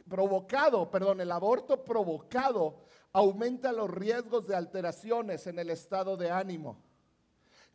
provocado, 0.09 0.91
perdón, 0.91 1.21
el 1.21 1.31
aborto 1.31 1.85
provocado 1.85 2.81
aumenta 3.13 3.71
los 3.71 3.89
riesgos 3.89 4.45
de 4.47 4.55
alteraciones 4.55 5.47
en 5.47 5.59
el 5.59 5.69
estado 5.69 6.17
de 6.17 6.29
ánimo. 6.29 6.83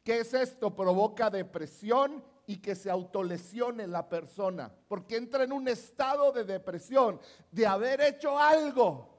¿Qué 0.05 0.21
es 0.21 0.35
esto? 0.35 0.77
Provoca 0.77 1.31
depresión 1.31 2.23
y 2.47 2.59
que 2.59 2.75
se 2.75 2.91
autolesione 2.91 3.87
la 3.87 4.09
persona, 4.09 4.71
porque 4.89 5.17
entra 5.17 5.45
en 5.45 5.53
un 5.53 5.69
estado 5.69 6.33
de 6.33 6.45
depresión 6.45 7.21
de 7.51 7.67
haber 7.67 8.03
hecho 8.03 8.39
algo 8.39 9.12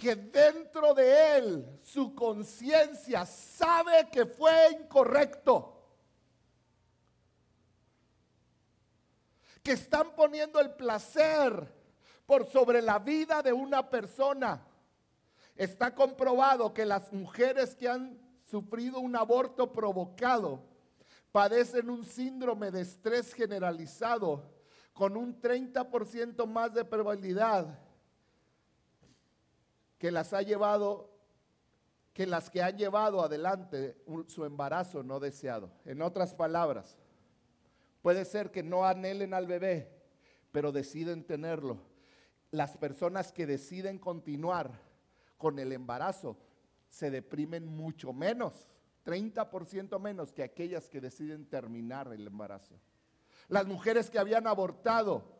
que 0.00 0.16
dentro 0.16 0.94
de 0.94 1.36
él 1.36 1.78
su 1.82 2.14
conciencia 2.14 3.26
sabe 3.26 4.08
que 4.10 4.24
fue 4.24 4.72
incorrecto. 4.72 5.76
Que 9.62 9.72
están 9.72 10.14
poniendo 10.16 10.58
el 10.58 10.70
placer 10.70 11.70
por 12.24 12.46
sobre 12.46 12.80
la 12.80 12.98
vida 12.98 13.42
de 13.42 13.52
una 13.52 13.90
persona. 13.90 14.66
Está 15.54 15.94
comprobado 15.94 16.72
que 16.72 16.86
las 16.86 17.12
mujeres 17.12 17.74
que 17.74 17.86
han 17.86 18.18
sufrido 18.42 19.00
un 19.00 19.14
aborto 19.14 19.70
provocado 19.70 20.64
padecen 21.30 21.90
un 21.90 22.06
síndrome 22.06 22.70
de 22.70 22.80
estrés 22.80 23.34
generalizado 23.34 24.50
con 24.94 25.14
un 25.18 25.38
30% 25.38 26.46
más 26.46 26.72
de 26.72 26.86
probabilidad 26.86 27.78
que 30.00 30.10
las 30.10 30.32
ha 30.32 30.40
llevado, 30.40 31.10
que 32.14 32.26
las 32.26 32.48
que 32.48 32.62
han 32.62 32.78
llevado 32.78 33.22
adelante 33.22 34.02
su 34.28 34.46
embarazo 34.46 35.02
no 35.02 35.20
deseado. 35.20 35.70
En 35.84 36.00
otras 36.00 36.34
palabras, 36.34 36.96
puede 38.00 38.24
ser 38.24 38.50
que 38.50 38.62
no 38.62 38.86
anhelen 38.86 39.34
al 39.34 39.46
bebé, 39.46 39.92
pero 40.52 40.72
deciden 40.72 41.22
tenerlo. 41.22 41.82
Las 42.50 42.78
personas 42.78 43.30
que 43.30 43.46
deciden 43.46 43.98
continuar 43.98 44.72
con 45.36 45.58
el 45.58 45.70
embarazo 45.70 46.38
se 46.88 47.10
deprimen 47.10 47.66
mucho 47.66 48.14
menos, 48.14 48.70
30% 49.04 50.00
menos 50.00 50.32
que 50.32 50.42
aquellas 50.42 50.88
que 50.88 51.02
deciden 51.02 51.44
terminar 51.44 52.10
el 52.10 52.26
embarazo. 52.26 52.74
Las 53.48 53.66
mujeres 53.66 54.08
que 54.08 54.18
habían 54.18 54.46
abortado 54.46 55.39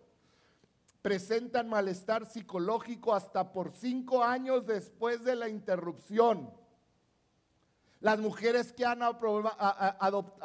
presentan 1.02 1.68
malestar 1.68 2.24
psicológico 2.26 3.14
hasta 3.14 3.52
por 3.52 3.72
cinco 3.72 4.22
años 4.22 4.66
después 4.66 5.24
de 5.24 5.36
la 5.36 5.48
interrupción. 5.48 6.52
Las 8.00 8.18
mujeres 8.18 8.72
que 8.72 8.86
han 8.86 9.02
abortado, 9.02 10.38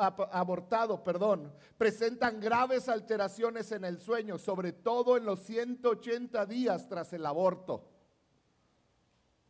perdón, 1.03 1.53
presentan 1.77 2.41
graves 2.41 2.89
alteraciones 2.89 3.71
en 3.71 3.85
el 3.85 3.99
sueño, 3.99 4.37
sobre 4.37 4.73
todo 4.73 5.15
en 5.15 5.25
los 5.25 5.39
180 5.41 6.45
días 6.47 6.89
tras 6.89 7.13
el 7.13 7.25
aborto. 7.25 7.87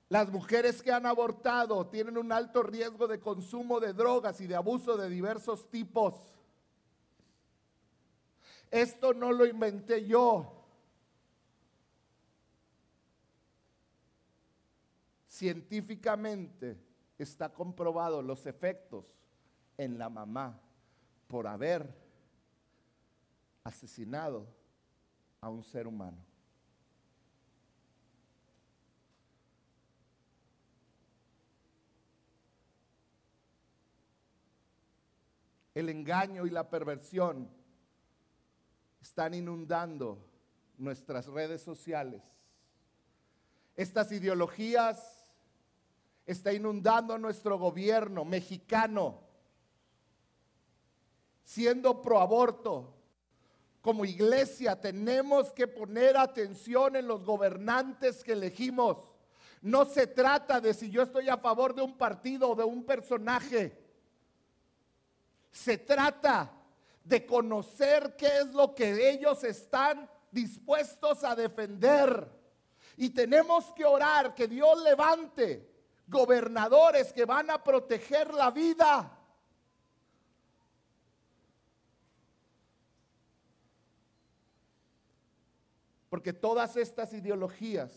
Las 0.09 0.29
mujeres 0.29 0.83
que 0.83 0.91
han 0.91 1.07
abortado 1.07 1.87
tienen 1.87 2.19
un 2.19 2.31
alto 2.31 2.61
riesgo 2.61 3.07
de 3.07 3.19
consumo 3.19 3.79
de 3.79 3.93
drogas 3.93 4.39
y 4.39 4.45
de 4.45 4.55
abuso 4.55 4.97
de 4.97 5.09
diversos 5.09 5.67
tipos. 5.71 6.13
Esto 8.69 9.15
no 9.15 9.31
lo 9.31 9.47
inventé 9.47 10.05
yo. 10.05 10.54
Científicamente 15.35 16.77
está 17.17 17.51
comprobado 17.51 18.21
los 18.21 18.45
efectos 18.45 19.05
en 19.77 19.97
la 19.97 20.07
mamá 20.07 20.61
por 21.27 21.45
haber 21.45 21.93
asesinado 23.65 24.47
a 25.41 25.49
un 25.49 25.61
ser 25.61 25.87
humano. 25.87 26.23
El 35.73 35.89
engaño 35.89 36.45
y 36.45 36.49
la 36.49 36.69
perversión 36.69 37.49
están 39.01 39.33
inundando 39.33 40.17
nuestras 40.77 41.25
redes 41.27 41.61
sociales. 41.61 42.23
Estas 43.75 44.13
ideologías 44.13 45.14
están 46.25 46.55
inundando 46.55 47.17
nuestro 47.17 47.57
gobierno 47.59 48.25
mexicano, 48.25 49.21
siendo 51.43 52.01
pro 52.01 52.19
aborto. 52.19 52.93
Como 53.81 54.03
iglesia 54.03 54.79
tenemos 54.79 55.51
que 55.53 55.67
poner 55.67 56.17
atención 56.17 56.95
en 56.95 57.07
los 57.07 57.23
gobernantes 57.23 58.23
que 58.23 58.31
elegimos. 58.31 58.97
No 59.61 59.85
se 59.85 60.07
trata 60.07 60.59
de 60.59 60.73
si 60.73 60.89
yo 60.89 61.03
estoy 61.03 61.29
a 61.29 61.37
favor 61.37 61.75
de 61.75 61.83
un 61.83 61.95
partido 61.95 62.49
o 62.49 62.55
de 62.55 62.63
un 62.63 62.83
personaje. 62.83 63.77
Se 65.51 65.77
trata 65.77 66.51
de 67.03 67.25
conocer 67.25 68.15
qué 68.17 68.39
es 68.39 68.47
lo 68.53 68.73
que 68.73 69.11
ellos 69.11 69.43
están 69.43 70.09
dispuestos 70.31 71.23
a 71.23 71.35
defender. 71.35 72.27
Y 72.97 73.11
tenemos 73.11 73.71
que 73.73 73.85
orar 73.85 74.33
que 74.33 74.47
Dios 74.47 74.81
levante 74.81 75.74
gobernadores 76.07 77.11
que 77.13 77.25
van 77.25 77.49
a 77.49 77.63
proteger 77.63 78.33
la 78.33 78.51
vida. 78.51 79.11
Porque 86.09 86.33
todas 86.33 86.77
estas 86.77 87.13
ideologías 87.13 87.91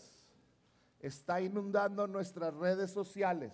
están 0.99 1.45
inundando 1.45 2.07
nuestras 2.07 2.53
redes 2.53 2.91
sociales, 2.91 3.53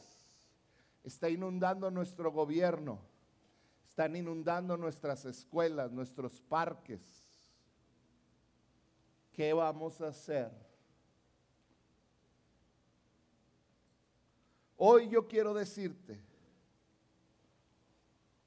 está 1.04 1.30
inundando 1.30 1.92
nuestro 1.92 2.32
gobierno 2.32 3.00
están 3.96 4.14
inundando 4.18 4.76
nuestras 4.76 5.24
escuelas, 5.24 5.90
nuestros 5.90 6.42
parques. 6.42 7.00
¿Qué 9.32 9.54
vamos 9.54 10.02
a 10.02 10.10
hacer? 10.10 10.52
Hoy 14.88 15.10
yo 15.10 15.28
quiero 15.28 15.52
decirte, 15.52 16.22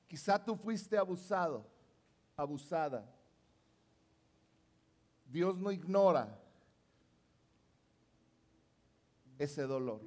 quizá 0.06 0.38
tú 0.38 0.54
fuiste 0.54 0.96
abusado, 0.96 1.66
abusada. 2.36 3.04
Dios 5.26 5.58
no 5.58 5.72
ignora 5.72 6.38
ese 9.36 9.62
dolor. 9.62 10.00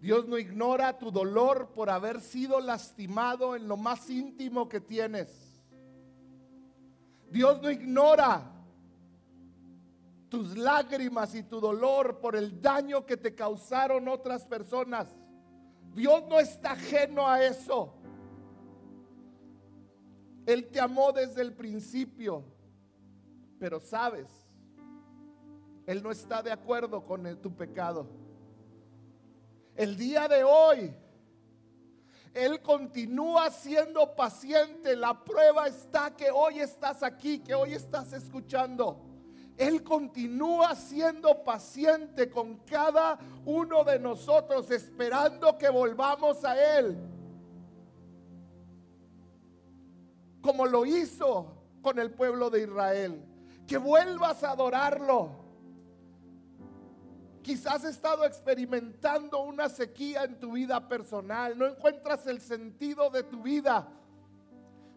Dios 0.00 0.26
no 0.26 0.38
ignora 0.38 0.98
tu 0.98 1.10
dolor 1.10 1.74
por 1.74 1.90
haber 1.90 2.22
sido 2.22 2.60
lastimado 2.60 3.54
en 3.54 3.68
lo 3.68 3.76
más 3.76 4.08
íntimo 4.08 4.70
que 4.70 4.80
tienes. 4.80 5.28
Dios 7.30 7.60
no 7.60 7.70
ignora 7.70 8.53
tus 10.34 10.56
lágrimas 10.56 11.32
y 11.36 11.44
tu 11.44 11.60
dolor 11.60 12.18
por 12.18 12.34
el 12.34 12.60
daño 12.60 13.06
que 13.06 13.16
te 13.16 13.36
causaron 13.36 14.08
otras 14.08 14.44
personas. 14.44 15.14
Dios 15.94 16.24
no 16.28 16.40
está 16.40 16.72
ajeno 16.72 17.28
a 17.28 17.40
eso. 17.40 17.94
Él 20.44 20.66
te 20.72 20.80
amó 20.80 21.12
desde 21.12 21.40
el 21.40 21.52
principio, 21.52 22.44
pero 23.60 23.78
sabes, 23.78 24.26
Él 25.86 26.02
no 26.02 26.10
está 26.10 26.42
de 26.42 26.50
acuerdo 26.50 27.04
con 27.04 27.40
tu 27.40 27.54
pecado. 27.54 28.08
El 29.76 29.96
día 29.96 30.26
de 30.26 30.42
hoy, 30.42 30.92
Él 32.34 32.60
continúa 32.60 33.52
siendo 33.52 34.16
paciente. 34.16 34.96
La 34.96 35.22
prueba 35.22 35.68
está 35.68 36.16
que 36.16 36.32
hoy 36.32 36.58
estás 36.58 37.04
aquí, 37.04 37.38
que 37.38 37.54
hoy 37.54 37.74
estás 37.74 38.12
escuchando. 38.12 39.13
Él 39.56 39.82
continúa 39.82 40.74
siendo 40.74 41.44
paciente 41.44 42.28
con 42.28 42.56
cada 42.58 43.18
uno 43.44 43.84
de 43.84 43.98
nosotros, 43.98 44.70
esperando 44.70 45.56
que 45.58 45.68
volvamos 45.68 46.44
a 46.44 46.78
Él. 46.78 46.96
Como 50.40 50.66
lo 50.66 50.84
hizo 50.84 51.46
con 51.82 51.98
el 51.98 52.10
pueblo 52.10 52.50
de 52.50 52.62
Israel. 52.62 53.24
Que 53.66 53.78
vuelvas 53.78 54.44
a 54.44 54.50
adorarlo 54.50 55.44
Quizás 57.44 57.74
has 57.74 57.84
estado 57.84 58.24
experimentando 58.24 59.42
una 59.42 59.68
sequía 59.68 60.24
en 60.24 60.40
tu 60.40 60.52
vida 60.52 60.88
personal, 60.88 61.58
no 61.58 61.66
encuentras 61.66 62.26
el 62.26 62.40
sentido 62.40 63.10
de 63.10 63.22
tu 63.22 63.42
vida. 63.42 63.86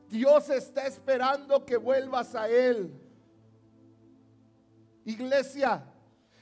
Dios 0.08 0.50
está 0.50 0.88
esperando 0.88 1.65
que 1.65 1.76
vuelvas 1.76 2.36
a 2.36 2.48
Él. 2.48 2.98
Iglesia, 5.08 5.86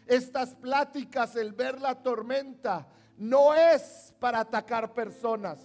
estas 0.08 0.56
pláticas, 0.56 1.36
el 1.36 1.54
ver 1.54 1.80
la 1.80 2.02
tormenta, 2.02 2.88
no 3.16 3.54
es 3.54 4.12
para 4.20 4.40
atacar 4.40 4.92
personas. 4.92 5.60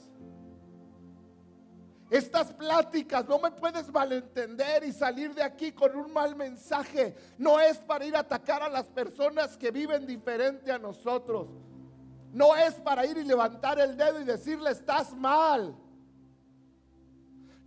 Estas 2.10 2.52
pláticas 2.52 3.26
no 3.26 3.38
me 3.38 3.52
puedes 3.52 3.88
malentender 3.90 4.84
y 4.84 4.92
salir 4.92 5.34
de 5.34 5.42
aquí 5.42 5.72
con 5.72 5.96
un 5.96 6.12
mal 6.12 6.36
mensaje. 6.36 7.16
No 7.38 7.58
es 7.58 7.78
para 7.78 8.04
ir 8.04 8.14
a 8.14 8.20
atacar 8.20 8.62
a 8.62 8.68
las 8.68 8.86
personas 8.88 9.56
que 9.56 9.70
viven 9.70 10.06
diferente 10.06 10.70
a 10.70 10.78
nosotros. 10.78 11.48
No 12.32 12.54
es 12.54 12.74
para 12.74 13.06
ir 13.06 13.16
y 13.16 13.24
levantar 13.24 13.80
el 13.80 13.96
dedo 13.96 14.20
y 14.20 14.24
decirle 14.24 14.72
estás 14.72 15.14
mal. 15.14 15.74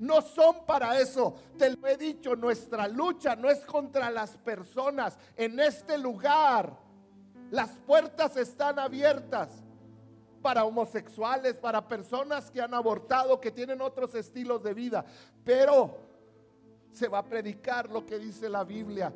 No 0.04 0.22
son 0.22 0.66
para 0.66 1.00
eso. 1.00 1.34
Te 1.58 1.70
lo 1.70 1.88
he 1.88 1.96
dicho, 1.96 2.36
nuestra 2.36 2.90
lucha 2.90 3.38
no 3.38 3.50
es 3.50 3.60
contra 3.66 4.12
las 4.12 4.36
personas. 4.36 5.18
En 5.38 5.58
este 5.62 5.98
lugar 5.98 6.78
las 7.50 7.70
puertas 7.88 8.36
están 8.36 8.80
abiertas 8.80 9.64
para 10.42 10.66
homosexuales, 10.66 11.54
para 11.54 11.88
personas 11.88 12.52
que 12.52 12.62
han 12.62 12.74
abortado, 12.74 13.40
que 13.40 13.50
tienen 13.50 13.80
otros 13.80 14.14
estilos 14.14 14.62
de 14.62 14.74
vida. 14.74 15.06
Pero 15.46 15.98
se 16.92 17.08
va 17.08 17.20
a 17.20 17.26
predicar 17.26 17.90
lo 17.90 18.06
que 18.06 18.20
dice 18.20 18.50
la 18.50 18.66
Biblia. 18.66 19.14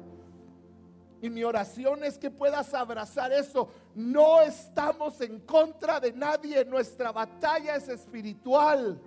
Y 1.21 1.29
mi 1.29 1.43
oración 1.43 2.05
es 2.05 2.17
que 2.17 2.31
puedas 2.31 2.73
abrazar 2.73 3.33
eso. 3.33 3.67
No 3.93 4.39
estamos 4.39 5.19
en 5.19 5.41
contra 5.41 5.99
de 5.99 6.13
nadie. 6.13 6.63
Nuestra 6.63 7.11
batalla 7.11 7.75
es 7.75 7.89
espiritual. 7.89 9.01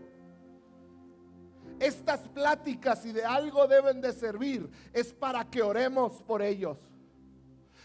Estas 1.80 2.20
pláticas, 2.28 3.04
y 3.04 3.12
de 3.12 3.24
algo 3.24 3.66
deben 3.66 4.00
de 4.00 4.12
servir, 4.12 4.70
es 4.92 5.12
para 5.12 5.50
que 5.50 5.62
oremos 5.62 6.22
por 6.22 6.42
ellos. 6.42 6.78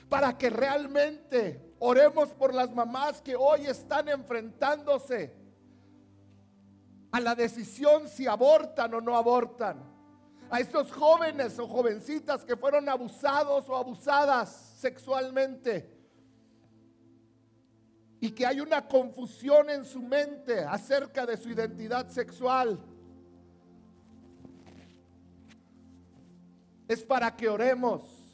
Para 0.08 0.38
que 0.38 0.52
realmente 0.52 1.66
Oremos 1.80 2.30
por 2.30 2.54
las 2.54 2.74
mamás 2.74 3.22
que 3.22 3.36
hoy 3.36 3.68
están 3.68 4.08
enfrentándose 4.08 5.34
a 7.12 7.20
la 7.20 7.36
decisión 7.36 8.08
si 8.08 8.28
abortan 8.28 8.94
o 8.94 9.02
no 9.02 9.16
abortan. 9.16 9.84
A 10.50 10.60
esos 10.60 10.92
jóvenes 10.92 11.60
o 11.60 11.68
jovencitas 11.68 12.46
que 12.46 12.56
fueron 12.56 12.88
abusados 12.88 13.68
o 13.68 13.76
abusadas 13.76 14.78
sexualmente. 14.80 15.92
Y 18.22 18.32
que 18.32 18.46
hay 18.46 18.62
una 18.62 18.88
confusión 18.88 19.70
en 19.70 19.84
su 19.86 20.02
mente 20.02 20.60
acerca 20.60 21.26
de 21.26 21.36
su 21.36 21.50
identidad 21.50 22.10
sexual. 22.10 22.80
Es 26.88 27.04
para 27.04 27.36
que 27.36 27.50
oremos 27.50 28.26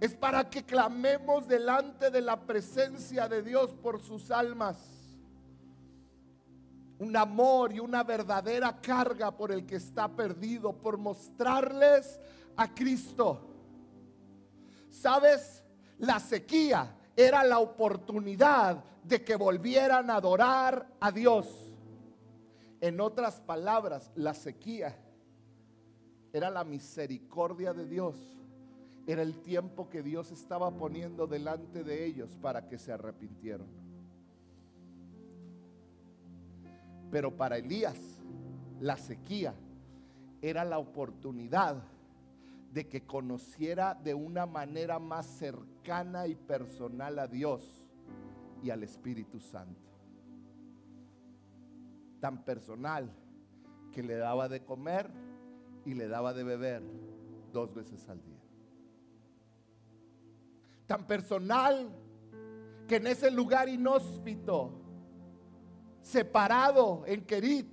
es 0.00 0.16
para 0.16 0.48
que 0.48 0.64
clamemos 0.64 1.46
delante 1.46 2.10
de 2.10 2.22
la 2.22 2.40
presencia 2.40 3.28
de 3.28 3.42
Dios 3.42 3.74
por 3.82 4.00
sus 4.00 4.30
almas. 4.30 4.78
Un 6.98 7.14
amor 7.16 7.72
y 7.72 7.80
una 7.80 8.02
verdadera 8.02 8.80
carga 8.80 9.30
por 9.30 9.52
el 9.52 9.66
que 9.66 9.76
está 9.76 10.08
perdido, 10.08 10.72
por 10.72 10.96
mostrarles 10.96 12.18
a 12.56 12.74
Cristo. 12.74 13.46
¿Sabes? 14.90 15.62
La 15.98 16.18
sequía 16.18 16.96
era 17.14 17.44
la 17.44 17.58
oportunidad 17.58 18.82
de 19.04 19.22
que 19.22 19.36
volvieran 19.36 20.08
a 20.08 20.16
adorar 20.16 20.86
a 20.98 21.12
Dios. 21.12 21.46
En 22.80 23.02
otras 23.02 23.38
palabras, 23.40 24.10
la 24.14 24.32
sequía 24.32 24.96
era 26.32 26.50
la 26.50 26.64
misericordia 26.64 27.72
de 27.72 27.86
Dios. 27.86 28.16
Era 29.06 29.22
el 29.22 29.42
tiempo 29.42 29.88
que 29.88 30.02
Dios 30.02 30.30
estaba 30.30 30.70
poniendo 30.70 31.26
delante 31.26 31.82
de 31.82 32.04
ellos 32.04 32.36
para 32.40 32.68
que 32.68 32.78
se 32.78 32.92
arrepintieran. 32.92 33.66
Pero 37.10 37.36
para 37.36 37.58
Elías, 37.58 37.98
la 38.78 38.96
sequía 38.96 39.54
era 40.40 40.64
la 40.64 40.78
oportunidad 40.78 41.82
de 42.72 42.88
que 42.88 43.04
conociera 43.04 43.94
de 43.94 44.14
una 44.14 44.46
manera 44.46 45.00
más 45.00 45.26
cercana 45.26 46.28
y 46.28 46.36
personal 46.36 47.18
a 47.18 47.26
Dios 47.26 47.90
y 48.62 48.70
al 48.70 48.84
Espíritu 48.84 49.40
Santo. 49.40 49.90
Tan 52.20 52.44
personal 52.44 53.10
que 53.90 54.04
le 54.04 54.16
daba 54.16 54.48
de 54.48 54.64
comer 54.64 55.10
y 55.90 55.94
le 55.94 56.06
daba 56.06 56.32
de 56.32 56.44
beber 56.44 56.82
dos 57.52 57.74
veces 57.74 58.08
al 58.08 58.22
día. 58.22 58.38
Tan 60.86 61.04
personal 61.04 61.90
que 62.86 62.96
en 62.96 63.08
ese 63.08 63.28
lugar 63.30 63.68
inhóspito, 63.68 64.70
separado 66.00 67.02
en 67.06 67.24
Kerit, 67.24 67.68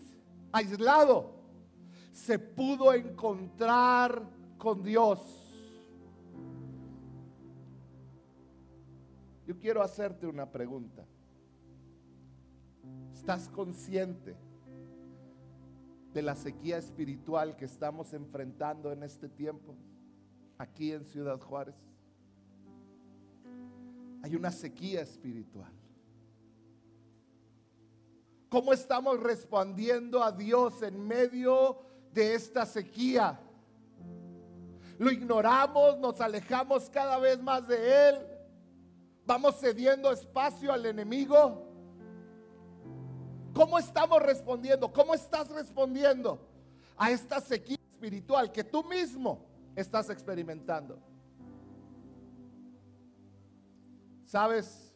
aislado, 0.51 1.35
se 2.11 2.39
pudo 2.39 2.91
encontrar 2.91 4.23
con 4.57 4.81
Dios. 4.81 5.19
Yo 9.45 9.59
quiero 9.59 9.83
hacerte 9.83 10.25
una 10.25 10.51
pregunta. 10.51 11.05
¿Estás 13.13 13.47
consciente 13.49 14.46
de 16.17 16.23
la 16.23 16.35
sequía 16.35 16.79
espiritual 16.79 17.55
que 17.55 17.65
estamos 17.65 18.11
enfrentando 18.11 18.91
en 18.91 19.03
este 19.03 19.29
tiempo 19.29 19.75
aquí 20.57 20.91
en 20.91 21.05
Ciudad 21.05 21.39
Juárez? 21.39 21.75
Hay 24.23 24.35
una 24.35 24.49
sequía 24.49 25.01
espiritual. 25.01 25.71
¿Cómo 28.49 28.73
estamos 28.73 29.19
respondiendo 29.21 30.23
a 30.23 30.31
Dios 30.31 30.81
en 30.81 31.05
medio 31.05 31.81
de 32.11 32.33
esta 32.33 32.65
sequía? 32.65 33.39
lo 34.97 35.11
ignoramos, 35.11 35.99
nos 35.99 36.19
alejamos 36.19 36.89
cada 36.89 37.19
vez 37.19 37.39
más 37.39 37.67
de 37.67 38.09
Él, 38.09 38.27
vamos 39.23 39.59
cediendo 39.59 40.11
espacio 40.11 40.73
al 40.73 40.87
enemigo. 40.87 41.66
¿Cómo 43.57 43.79
estamos 43.79 44.21
respondiendo? 44.21 44.93
¿Cómo 44.93 45.15
estás 45.15 45.49
respondiendo 45.49 46.39
a 46.95 47.09
esta 47.09 47.41
sequía 47.41 47.79
espiritual 47.91 48.51
que 48.51 48.63
tú 48.63 48.83
mismo 48.83 49.47
estás 49.75 50.11
experimentando? 50.11 50.99
Sabes, 54.27 54.93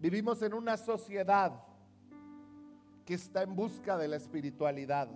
vivimos 0.00 0.40
en 0.40 0.54
una 0.54 0.78
sociedad 0.78 1.52
que 3.04 3.12
está 3.12 3.42
en 3.42 3.54
busca 3.54 3.98
de 3.98 4.08
la 4.08 4.16
espiritualidad. 4.16 5.10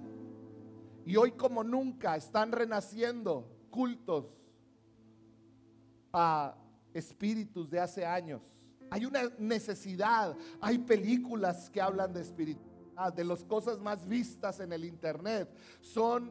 Y 1.06 1.16
hoy 1.16 1.32
como 1.32 1.64
nunca 1.64 2.14
están 2.16 2.52
renaciendo 2.52 3.48
cultos 3.70 4.26
a 6.12 6.56
espíritus 6.92 7.70
de 7.70 7.80
hace 7.80 8.04
años. 8.04 8.42
Hay 8.92 9.06
una 9.06 9.22
necesidad, 9.38 10.36
hay 10.60 10.76
películas 10.76 11.70
que 11.70 11.80
hablan 11.80 12.12
de 12.12 12.20
espiritualidad, 12.20 13.10
de 13.14 13.24
las 13.24 13.42
cosas 13.42 13.78
más 13.80 14.06
vistas 14.06 14.60
en 14.60 14.70
el 14.70 14.84
internet. 14.84 15.48
Son, 15.80 16.30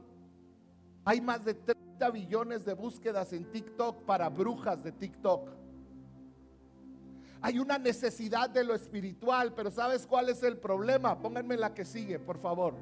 hay 1.04 1.22
más 1.22 1.44
de 1.44 1.56
30 1.56 2.12
billones 2.12 2.64
de 2.64 2.76
búsquedas 2.76 3.34
en 3.34 3.52
TikTok 3.52 4.04
para 4.04 4.30
brujas 4.30 4.84
de 4.84 4.92
TikTok. 4.92 5.50
Hay 7.42 7.58
una 7.58 7.80
necesidad 7.80 8.48
de 8.48 8.64
lo 8.64 8.76
espiritual, 8.76 9.56
pero 9.56 9.72
¿sabes 9.72 10.06
cuál 10.06 10.30
es 10.30 10.44
el 10.44 10.60
problema? 10.60 11.20
Pónganme 11.20 11.58
la 11.58 11.74
que 11.74 11.84
sigue, 11.84 12.20
por 12.20 12.38
favor. 12.38 12.76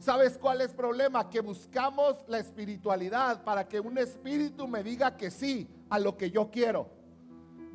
¿Sabes 0.00 0.36
cuál 0.36 0.62
es 0.62 0.70
el 0.70 0.76
problema? 0.76 1.30
Que 1.30 1.38
buscamos 1.38 2.24
la 2.26 2.40
espiritualidad 2.40 3.44
para 3.44 3.68
que 3.68 3.78
un 3.78 3.98
espíritu 3.98 4.66
me 4.66 4.82
diga 4.82 5.16
que 5.16 5.30
sí 5.30 5.68
a 5.90 6.00
lo 6.00 6.16
que 6.16 6.32
yo 6.32 6.50
quiero. 6.50 6.96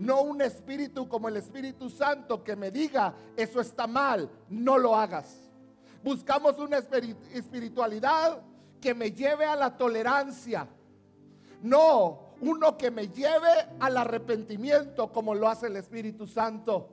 No 0.01 0.23
un 0.23 0.41
espíritu 0.41 1.07
como 1.07 1.27
el 1.27 1.37
Espíritu 1.37 1.87
Santo 1.87 2.43
que 2.43 2.55
me 2.55 2.71
diga, 2.71 3.13
eso 3.37 3.61
está 3.61 3.85
mal, 3.85 4.27
no 4.49 4.79
lo 4.79 4.95
hagas. 4.95 5.37
Buscamos 6.03 6.57
una 6.57 6.79
espiritualidad 6.79 8.41
que 8.81 8.95
me 8.95 9.11
lleve 9.11 9.45
a 9.45 9.55
la 9.55 9.77
tolerancia. 9.77 10.67
No, 11.61 12.33
uno 12.41 12.79
que 12.79 12.89
me 12.89 13.09
lleve 13.09 13.67
al 13.79 13.95
arrepentimiento 13.95 15.11
como 15.11 15.35
lo 15.35 15.47
hace 15.47 15.67
el 15.67 15.75
Espíritu 15.75 16.25
Santo. 16.25 16.89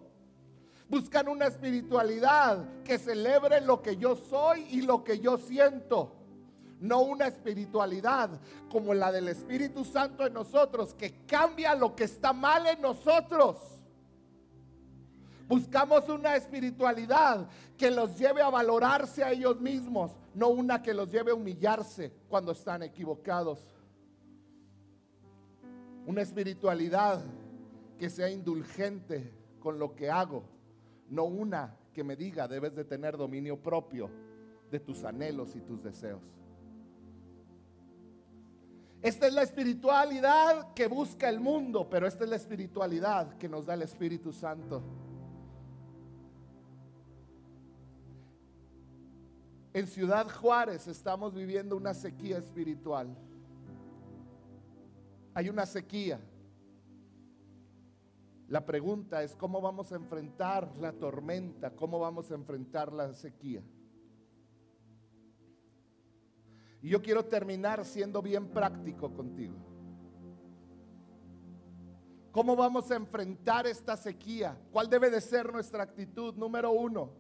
Buscan 0.91 1.29
una 1.29 1.47
espiritualidad 1.47 2.83
que 2.85 2.99
celebre 2.99 3.63
lo 3.63 3.81
que 3.81 3.97
yo 3.97 4.17
soy 4.17 4.67
y 4.69 4.83
lo 4.83 5.03
que 5.03 5.19
yo 5.19 5.39
siento. 5.39 6.13
No 6.81 7.03
una 7.03 7.27
espiritualidad 7.27 8.41
como 8.71 8.95
la 8.95 9.11
del 9.11 9.29
Espíritu 9.29 9.85
Santo 9.85 10.27
en 10.27 10.33
nosotros, 10.33 10.95
que 10.95 11.25
cambia 11.27 11.75
lo 11.75 11.95
que 11.97 12.05
está 12.05 12.33
mal 12.33 12.67
en 12.67 12.81
nosotros. 12.81 13.57
Buscamos 15.49 16.09
una 16.09 16.37
espiritualidad 16.37 17.49
que 17.77 17.91
los 17.91 18.19
lleve 18.19 18.43
a 18.43 18.51
valorarse 18.51 19.25
a 19.25 19.33
ellos 19.33 19.61
mismos, 19.61 20.13
no 20.35 20.49
una 20.49 20.83
que 20.83 20.93
los 20.93 21.11
lleve 21.11 21.31
a 21.31 21.35
humillarse 21.35 22.13
cuando 22.29 22.53
están 22.53 22.83
equivocados. 22.83 23.67
Una 26.07 26.23
espiritualidad 26.23 27.25
que 27.99 28.11
sea 28.11 28.31
indulgente 28.31 29.33
con 29.59 29.79
lo 29.79 29.95
que 29.95 30.11
hago 30.11 30.45
no 31.11 31.25
una 31.25 31.77
que 31.93 32.05
me 32.05 32.17
diga 32.17 32.49
debes 32.49 32.75
de 32.75 32.85
tener 32.85 33.17
dominio 33.17 33.61
propio 33.61 34.11
de 34.71 34.79
tus 34.79 35.05
anhelos 35.05 35.57
y 35.57 35.61
tus 35.61 35.83
deseos. 35.83 36.23
Esta 39.01 39.27
es 39.27 39.33
la 39.33 39.43
espiritualidad 39.43 40.73
que 40.75 40.87
busca 40.89 41.29
el 41.29 41.41
mundo, 41.41 41.89
pero 41.89 42.07
esta 42.07 42.25
es 42.25 42.31
la 42.31 42.37
espiritualidad 42.37 43.37
que 43.39 43.49
nos 43.49 43.67
da 43.67 43.75
el 43.75 43.83
Espíritu 43.83 44.33
Santo. 44.33 44.83
En 49.73 49.87
Ciudad 49.87 50.29
Juárez 50.29 50.89
estamos 50.89 51.35
viviendo 51.35 51.77
una 51.77 51.95
sequía 51.95 52.39
espiritual. 52.39 53.17
Hay 55.35 55.49
una 55.49 55.67
sequía 55.67 56.19
la 58.49 58.65
pregunta 58.65 59.23
es 59.23 59.37
cómo 59.37 59.61
vamos 59.61 59.93
a 59.93 59.97
enfrentar 59.97 60.75
la 60.79 60.93
tormenta, 60.93 61.71
cómo 61.71 61.99
vamos 61.99 62.31
a 62.31 62.35
enfrentar 62.35 62.93
la 62.93 63.13
sequía. 63.13 63.63
Y 66.83 66.91
yo 66.91 67.03
quiero 67.03 67.25
terminar 67.25 67.85
siendo 67.85 68.23
bien 68.23 68.49
práctico 68.49 69.13
contigo. 69.13 69.57
¿Cómo 72.33 72.55
vamos 72.55 72.91
a 72.91 72.97
enfrentar 72.97 73.67
esta 73.67 73.97
sequía? 73.97 74.57
¿Cuál 74.71 74.89
debe 74.89 75.11
de 75.11 75.21
ser 75.21 75.53
nuestra 75.53 75.83
actitud? 75.83 76.35
Número 76.35 76.71
uno, 76.71 77.11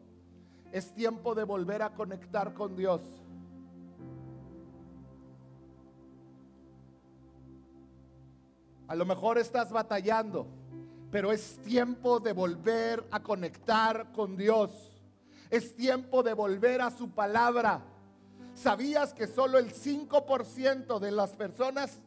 es 0.70 0.94
tiempo 0.94 1.34
de 1.34 1.44
volver 1.44 1.82
a 1.82 1.94
conectar 1.94 2.54
con 2.54 2.76
Dios. 2.76 3.00
A 8.86 8.94
lo 8.94 9.04
mejor 9.04 9.38
estás 9.38 9.70
batallando 9.70 10.46
pero 11.10 11.32
es 11.32 11.58
tiempo 11.62 12.20
de 12.20 12.32
volver 12.32 13.06
a 13.10 13.22
conectar 13.22 14.12
con 14.12 14.36
Dios. 14.36 14.70
Es 15.50 15.74
tiempo 15.74 16.22
de 16.22 16.34
volver 16.34 16.82
a 16.82 16.90
su 16.90 17.10
palabra. 17.10 17.82
¿Sabías 18.62 19.14
que 19.14 19.28
solo 19.28 19.58
el 19.58 19.72
5% 19.72 20.98
de 20.98 21.12
las 21.12 21.36
personas 21.36 22.00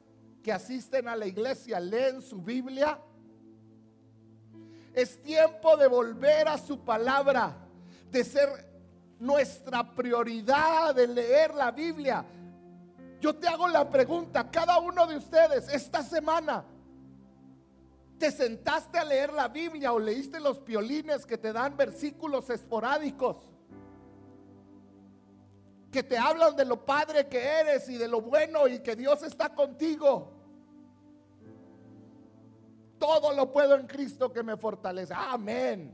que 0.43 0.52
asisten 0.52 1.08
a 1.08 1.16
la 1.16 1.26
iglesia 1.26 1.80
leen 1.80 2.22
su 2.22 2.41
Biblia? 2.41 2.99
Es 4.93 5.22
tiempo 5.22 5.78
de 5.78 5.88
volver 5.88 6.49
a 6.49 6.58
su 6.58 6.84
palabra, 6.84 7.56
de 8.10 8.26
ser 8.26 8.49
nuestra 9.18 9.95
prioridad 9.95 10.93
de 10.93 11.08
leer 11.08 11.56
la 11.56 11.72
Biblia. 11.72 12.26
Yo 13.22 13.34
te 13.34 13.47
hago 13.47 13.70
la 13.70 13.89
pregunta, 13.89 14.52
cada 14.52 14.78
uno 14.80 15.08
de 15.08 15.16
ustedes, 15.16 15.70
esta 15.70 16.04
semana, 16.04 16.66
te 18.18 18.30
sentaste 18.30 18.99
a 18.99 19.06
leer 19.06 19.32
la 19.32 19.47
Biblia 19.47 19.93
o 19.93 19.99
leíste 19.99 20.41
los 20.41 20.60
piolines 20.60 21.26
que 21.26 21.38
te 21.38 21.54
dan 21.54 21.78
versículos 21.78 22.49
esporádicos, 22.49 23.38
que 25.91 26.03
te 26.03 26.17
hablan 26.17 26.55
de 26.55 26.65
lo 26.65 26.85
padre 26.85 27.27
que 27.27 27.43
eres 27.43 27.89
y 27.89 27.97
de 27.97 28.07
lo 28.07 28.21
bueno 28.21 28.67
y 28.67 28.79
que 28.79 28.95
Dios 28.95 29.21
está 29.23 29.53
contigo. 29.53 30.37
todo 32.97 33.33
lo 33.33 33.51
puedo 33.51 33.75
en 33.75 33.87
Cristo 33.87 34.31
que 34.31 34.43
me 34.43 34.55
fortalece. 34.57 35.11
Amén. 35.15 35.91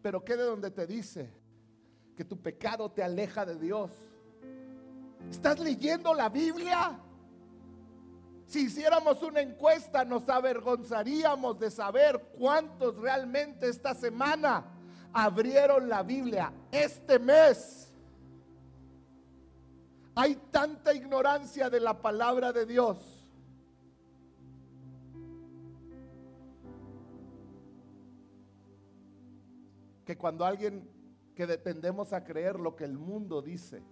Pero 0.00 0.24
¿qué 0.24 0.34
de 0.34 0.44
donde 0.44 0.70
te 0.70 0.86
dice 0.86 1.30
que 2.16 2.24
tu 2.24 2.40
pecado 2.40 2.90
te 2.90 3.02
aleja 3.02 3.44
de 3.44 3.56
Dios? 3.56 3.90
¿Estás 5.30 5.60
leyendo 5.60 6.14
la 6.14 6.30
Biblia? 6.30 6.98
Si 8.46 8.64
hiciéramos 8.64 9.22
una 9.22 9.42
encuesta 9.42 10.04
nos 10.04 10.26
avergonzaríamos 10.28 11.58
de 11.60 11.70
saber 11.70 12.30
cuántos 12.38 12.96
realmente 12.96 13.68
esta 13.68 13.94
semana 13.94 14.64
abrieron 15.12 15.88
la 15.88 16.02
Biblia. 16.02 16.50
Este 16.72 17.18
mes 17.18 17.89
hay 20.14 20.34
tanta 20.50 20.94
ignorancia 20.94 21.70
de 21.70 21.80
la 21.80 22.00
palabra 22.00 22.52
de 22.52 22.66
Dios. 22.66 23.24
Que 30.04 30.16
cuando 30.18 30.44
alguien 30.44 30.88
que 31.34 31.46
dependemos 31.46 32.12
a 32.12 32.24
creer 32.24 32.58
lo 32.58 32.74
que 32.76 32.84
el 32.84 32.98
mundo 32.98 33.40
dice, 33.40 33.82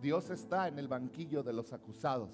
Dios 0.00 0.30
está 0.30 0.68
en 0.68 0.78
el 0.78 0.88
banquillo 0.88 1.42
de 1.42 1.52
los 1.52 1.72
acusados. 1.72 2.30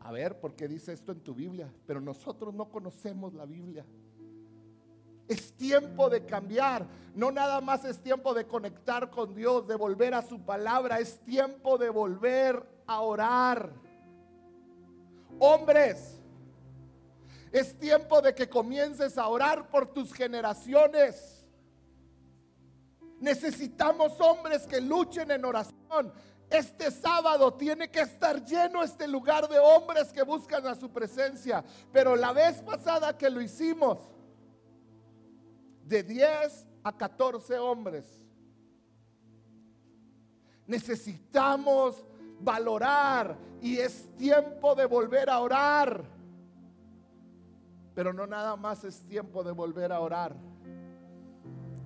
A 0.00 0.12
ver, 0.12 0.40
¿por 0.40 0.54
qué 0.54 0.68
dice 0.68 0.92
esto 0.92 1.12
en 1.12 1.20
tu 1.20 1.34
Biblia? 1.34 1.72
Pero 1.86 2.00
nosotros 2.00 2.54
no 2.54 2.70
conocemos 2.70 3.34
la 3.34 3.46
Biblia. 3.46 3.84
Es 5.28 5.52
tiempo 5.52 6.08
de 6.08 6.24
cambiar. 6.24 6.86
No 7.14 7.30
nada 7.30 7.60
más 7.60 7.84
es 7.84 8.02
tiempo 8.02 8.32
de 8.32 8.46
conectar 8.46 9.10
con 9.10 9.34
Dios, 9.34 9.68
de 9.68 9.76
volver 9.76 10.14
a 10.14 10.22
su 10.22 10.40
palabra. 10.40 10.98
Es 10.98 11.20
tiempo 11.20 11.76
de 11.76 11.90
volver 11.90 12.66
a 12.86 13.02
orar. 13.02 13.70
Hombres, 15.38 16.18
es 17.52 17.78
tiempo 17.78 18.20
de 18.22 18.34
que 18.34 18.48
comiences 18.48 19.18
a 19.18 19.28
orar 19.28 19.68
por 19.68 19.92
tus 19.92 20.12
generaciones. 20.12 21.44
Necesitamos 23.20 24.20
hombres 24.20 24.66
que 24.66 24.80
luchen 24.80 25.30
en 25.30 25.44
oración. 25.44 26.12
Este 26.50 26.90
sábado 26.90 27.52
tiene 27.52 27.90
que 27.90 28.00
estar 28.00 28.42
lleno 28.44 28.82
este 28.82 29.06
lugar 29.06 29.48
de 29.48 29.58
hombres 29.58 30.12
que 30.12 30.22
buscan 30.22 30.66
a 30.66 30.74
su 30.74 30.90
presencia. 30.90 31.62
Pero 31.92 32.16
la 32.16 32.32
vez 32.32 32.62
pasada 32.62 33.16
que 33.18 33.28
lo 33.28 33.40
hicimos, 33.40 33.98
de 35.88 36.02
10 36.02 36.66
a 36.84 36.96
14 36.96 37.58
hombres, 37.58 38.04
necesitamos 40.66 42.04
valorar 42.40 43.36
y 43.62 43.78
es 43.78 44.14
tiempo 44.16 44.74
de 44.74 44.86
volver 44.86 45.30
a 45.30 45.40
orar. 45.40 46.04
Pero 47.94 48.12
no 48.12 48.26
nada 48.26 48.54
más 48.54 48.84
es 48.84 49.00
tiempo 49.00 49.42
de 49.42 49.50
volver 49.50 49.90
a 49.92 50.00
orar. 50.00 50.36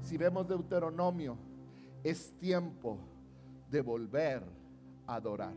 Si 0.03 0.17
vemos 0.17 0.47
Deuteronomio, 0.49 1.39
es 2.03 2.37
tiempo 2.39 2.99
de 3.71 3.81
volver 3.81 4.43
a 5.07 5.15
adorar. 5.15 5.55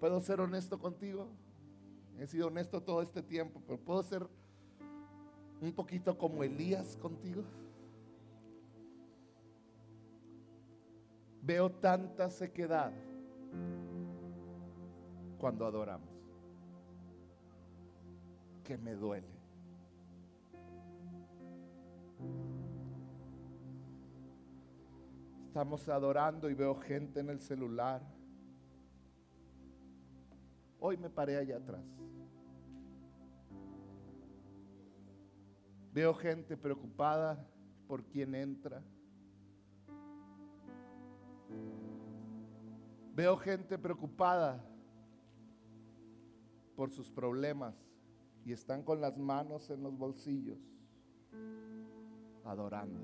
¿Puedo 0.00 0.20
ser 0.20 0.40
honesto 0.40 0.78
contigo? 0.78 1.28
He 2.18 2.26
sido 2.26 2.48
honesto 2.48 2.82
todo 2.82 3.02
este 3.02 3.22
tiempo, 3.22 3.62
pero 3.66 3.78
¿puedo 3.78 4.02
ser 4.02 4.28
un 5.60 5.72
poquito 5.72 6.16
como 6.16 6.42
Elías 6.42 6.96
contigo? 6.96 7.42
Veo 11.42 11.70
tanta 11.70 12.28
sequedad 12.28 12.92
cuando 15.38 15.64
adoramos 15.64 16.08
que 18.64 18.76
me 18.76 18.94
duele. 18.94 19.36
Estamos 25.46 25.88
adorando 25.88 26.50
y 26.50 26.54
veo 26.54 26.74
gente 26.74 27.20
en 27.20 27.30
el 27.30 27.40
celular. 27.40 28.02
Hoy 30.80 30.96
me 30.96 31.08
paré 31.08 31.36
allá 31.38 31.56
atrás. 31.56 31.84
Veo 35.96 36.12
gente 36.12 36.58
preocupada 36.58 37.42
por 37.88 38.04
quien 38.04 38.34
entra. 38.34 38.84
Veo 43.14 43.34
gente 43.38 43.78
preocupada 43.78 44.62
por 46.76 46.90
sus 46.90 47.10
problemas 47.10 47.74
y 48.44 48.52
están 48.52 48.82
con 48.82 49.00
las 49.00 49.16
manos 49.16 49.70
en 49.70 49.82
los 49.82 49.96
bolsillos 49.96 50.58
adorando. 52.44 53.00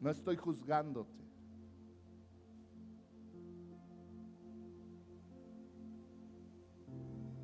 No 0.00 0.08
estoy 0.08 0.36
juzgándote. 0.36 1.24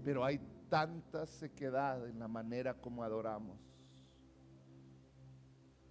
Pero 0.04 0.24
hay 0.24 0.38
tanta 0.70 1.26
sequedad 1.26 2.08
en 2.08 2.18
la 2.18 2.28
manera 2.28 2.80
como 2.80 3.04
adoramos. 3.04 3.58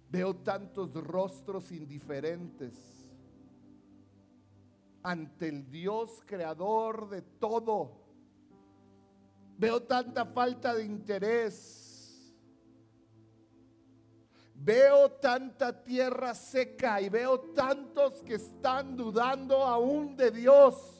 Veo 0.08 0.34
tantos 0.34 0.92
rostros 0.94 1.70
indiferentes 1.70 2.74
ante 5.04 5.48
el 5.48 5.70
Dios 5.70 6.20
creador 6.26 7.08
de 7.08 7.22
todo. 7.22 8.00
Veo 9.56 9.82
tanta 9.84 10.26
falta 10.26 10.74
de 10.74 10.84
interés 10.84 11.80
Veo 14.62 15.12
tanta 15.12 15.82
tierra 15.82 16.34
seca 16.34 17.00
y 17.00 17.08
veo 17.08 17.40
tantos 17.54 18.22
que 18.22 18.34
están 18.34 18.94
dudando 18.94 19.64
aún 19.64 20.14
de 20.16 20.30
Dios. 20.30 20.99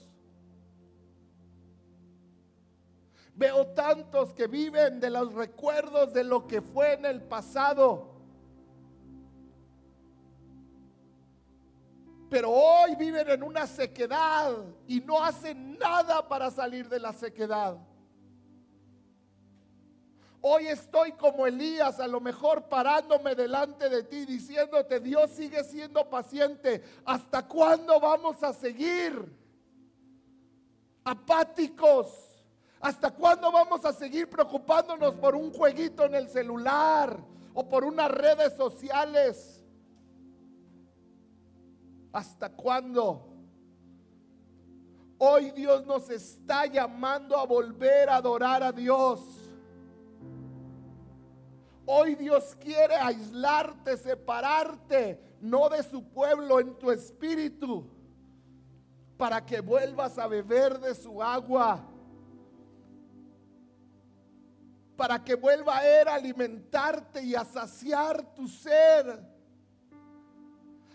Veo 3.41 3.68
tantos 3.68 4.34
que 4.34 4.47
viven 4.47 5.01
de 5.01 5.09
los 5.09 5.32
recuerdos 5.32 6.12
de 6.12 6.24
lo 6.24 6.47
que 6.47 6.61
fue 6.61 6.93
en 6.93 7.07
el 7.07 7.22
pasado. 7.22 8.11
Pero 12.28 12.51
hoy 12.51 12.97
viven 12.97 13.30
en 13.30 13.43
una 13.43 13.66
sequedad 13.66 14.59
y 14.86 15.01
no 15.01 15.24
hacen 15.24 15.78
nada 15.78 16.28
para 16.28 16.51
salir 16.51 16.86
de 16.91 17.01
la 17.01 17.14
sequedad. 17.14 17.78
Hoy 20.43 20.66
estoy 20.66 21.12
como 21.12 21.47
Elías, 21.47 21.99
a 21.99 22.07
lo 22.07 22.20
mejor 22.20 22.68
parándome 22.68 23.34
delante 23.34 23.88
de 23.88 24.03
ti, 24.03 24.26
diciéndote, 24.26 25.01
Dios 25.01 25.30
sigue 25.30 25.64
siendo 25.64 26.11
paciente. 26.11 26.84
¿Hasta 27.07 27.49
cuándo 27.49 27.99
vamos 28.01 28.43
a 28.43 28.53
seguir 28.53 29.34
apáticos? 31.05 32.30
¿Hasta 32.81 33.11
cuándo 33.11 33.53
vamos 33.53 33.85
a 33.85 33.93
seguir 33.93 34.28
preocupándonos 34.28 35.14
por 35.16 35.35
un 35.35 35.53
jueguito 35.53 36.05
en 36.07 36.14
el 36.14 36.31
celular 36.31 37.18
o 37.53 37.68
por 37.68 37.85
unas 37.85 38.11
redes 38.11 38.55
sociales? 38.57 39.62
¿Hasta 42.11 42.51
cuándo? 42.51 43.26
Hoy 45.18 45.51
Dios 45.51 45.85
nos 45.85 46.09
está 46.09 46.64
llamando 46.64 47.37
a 47.37 47.45
volver 47.45 48.09
a 48.09 48.16
adorar 48.16 48.62
a 48.62 48.72
Dios. 48.72 49.20
Hoy 51.85 52.14
Dios 52.14 52.57
quiere 52.59 52.95
aislarte, 52.95 53.99
separarte, 53.99 55.20
no 55.43 55.68
de 55.68 55.83
su 55.83 56.03
pueblo 56.05 56.61
en 56.61 56.78
tu 56.78 56.91
espíritu, 56.91 57.87
para 59.18 59.45
que 59.45 59.61
vuelvas 59.61 60.16
a 60.16 60.26
beber 60.26 60.81
de 60.81 60.95
su 60.95 61.22
agua, 61.22 61.89
para 65.01 65.24
que 65.24 65.34
vuelva 65.34 65.78
a 65.78 66.03
Él 66.03 66.09
a 66.09 66.16
alimentarte 66.16 67.22
y 67.22 67.34
a 67.34 67.42
saciar 67.42 68.34
tu 68.34 68.46
ser. 68.46 69.18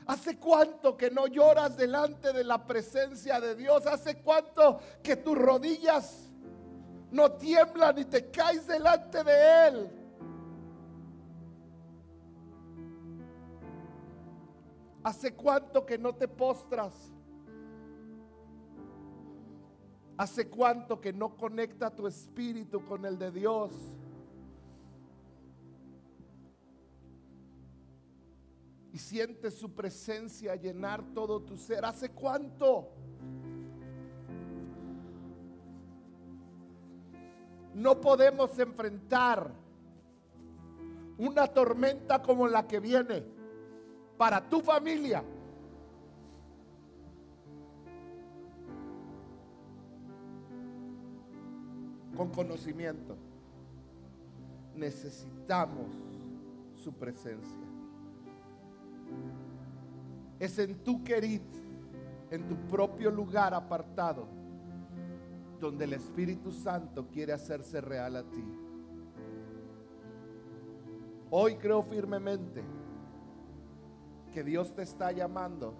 ¿Hace 0.05 0.37
cuánto 0.37 0.95
que 0.95 1.09
no 1.09 1.25
lloras 1.25 1.75
delante 1.75 2.31
de 2.31 2.43
la 2.43 2.67
presencia 2.67 3.41
de 3.41 3.55
Dios? 3.55 3.87
¿Hace 3.87 4.21
cuánto 4.21 4.79
que 5.01 5.15
tus 5.15 5.35
rodillas 5.35 6.29
no 7.09 7.31
tiemblan 7.31 7.97
y 7.97 8.05
te 8.05 8.29
caes 8.29 8.67
delante 8.67 9.23
de 9.23 9.67
Él? 9.67 9.89
¿Hace 15.03 15.33
cuánto 15.33 15.83
que 15.83 15.97
no 15.97 16.13
te 16.13 16.27
postras? 16.27 17.14
¿Hace 20.17 20.47
cuánto 20.47 21.01
que 21.01 21.11
no 21.11 21.35
conecta 21.35 21.93
tu 21.93 22.07
espíritu 22.07 22.85
con 22.85 23.05
el 23.05 23.19
de 23.19 23.31
Dios? 23.31 23.73
Y 28.93 28.97
sientes 28.97 29.55
su 29.55 29.73
presencia 29.73 30.55
llenar 30.55 31.03
todo 31.13 31.41
tu 31.41 31.57
ser. 31.57 31.83
¿Hace 31.83 32.11
cuánto? 32.11 32.91
No 37.73 37.99
podemos 37.99 38.57
enfrentar 38.57 39.51
una 41.17 41.47
tormenta 41.47 42.21
como 42.21 42.47
la 42.47 42.65
que 42.65 42.79
viene 42.79 43.21
para 44.17 44.47
tu 44.47 44.61
familia. 44.61 45.25
Con 52.15 52.29
conocimiento. 52.29 53.15
Necesitamos 54.75 55.89
su 56.73 56.93
presencia. 56.93 57.57
Es 60.39 60.59
en 60.59 60.75
tu 60.83 61.03
querid, 61.03 61.41
en 62.29 62.47
tu 62.47 62.55
propio 62.67 63.09
lugar 63.09 63.53
apartado, 63.53 64.27
donde 65.59 65.85
el 65.85 65.93
Espíritu 65.93 66.51
Santo 66.51 67.07
quiere 67.07 67.33
hacerse 67.33 67.79
real 67.81 68.17
a 68.17 68.23
ti. 68.23 68.43
Hoy 71.31 71.55
creo 71.55 71.83
firmemente 71.83 72.63
que 74.33 74.43
Dios 74.43 74.75
te 74.75 74.83
está 74.83 75.11
llamando 75.11 75.73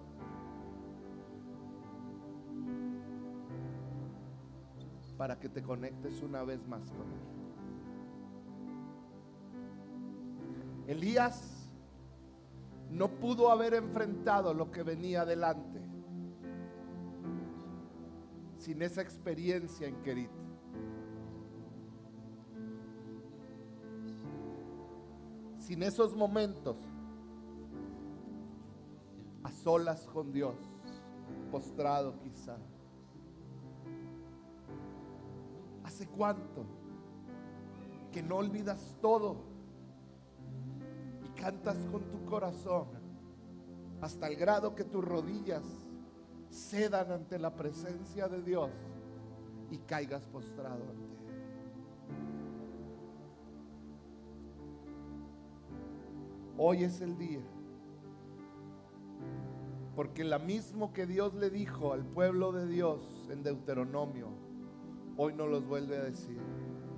para 5.16 5.38
que 5.38 5.48
te 5.48 5.62
conectes 5.62 6.20
una 6.22 6.42
vez 6.42 6.66
más 6.66 6.82
con 6.90 7.06
Él. 10.86 10.96
Elías 10.96 11.68
no 12.90 13.08
pudo 13.08 13.50
haber 13.50 13.74
enfrentado 13.74 14.54
lo 14.54 14.70
que 14.70 14.82
venía 14.82 15.22
adelante 15.22 15.86
sin 18.58 18.82
esa 18.82 19.00
experiencia 19.00 19.86
en 19.86 19.94
Kerit. 20.02 20.30
Sin 25.60 25.84
esos 25.84 26.16
momentos 26.16 26.76
a 29.44 29.52
solas 29.52 30.06
con 30.08 30.32
Dios, 30.32 30.56
postrado 31.52 32.18
quizá. 32.18 32.56
¿Hace 35.96 36.08
cuánto 36.08 36.66
que 38.12 38.22
no 38.22 38.36
olvidas 38.36 38.94
todo? 39.00 39.56
cantas 41.34 41.76
con 41.90 42.02
tu 42.10 42.22
corazón 42.26 42.86
hasta 44.02 44.26
el 44.26 44.36
grado 44.36 44.74
que 44.74 44.84
tus 44.84 45.02
rodillas 45.02 45.62
cedan 46.50 47.12
ante 47.12 47.38
la 47.38 47.54
presencia 47.54 48.28
de 48.28 48.42
Dios 48.42 48.70
y 49.70 49.78
caigas 49.78 50.26
postrado 50.26 50.82
ante 50.82 51.16
Él. 51.16 51.36
Hoy 56.58 56.84
es 56.84 57.00
el 57.00 57.16
día. 57.16 57.40
Porque 59.94 60.24
la 60.24 60.38
mismo 60.38 60.92
que 60.92 61.06
Dios 61.06 61.32
le 61.32 61.48
dijo 61.48 61.94
al 61.94 62.04
pueblo 62.04 62.52
de 62.52 62.66
Dios 62.66 63.28
en 63.30 63.42
Deuteronomio, 63.42 64.35
hoy 65.16 65.34
no 65.34 65.46
los 65.46 65.66
vuelve 65.66 65.96
a 65.96 66.02
decir. 66.02 66.38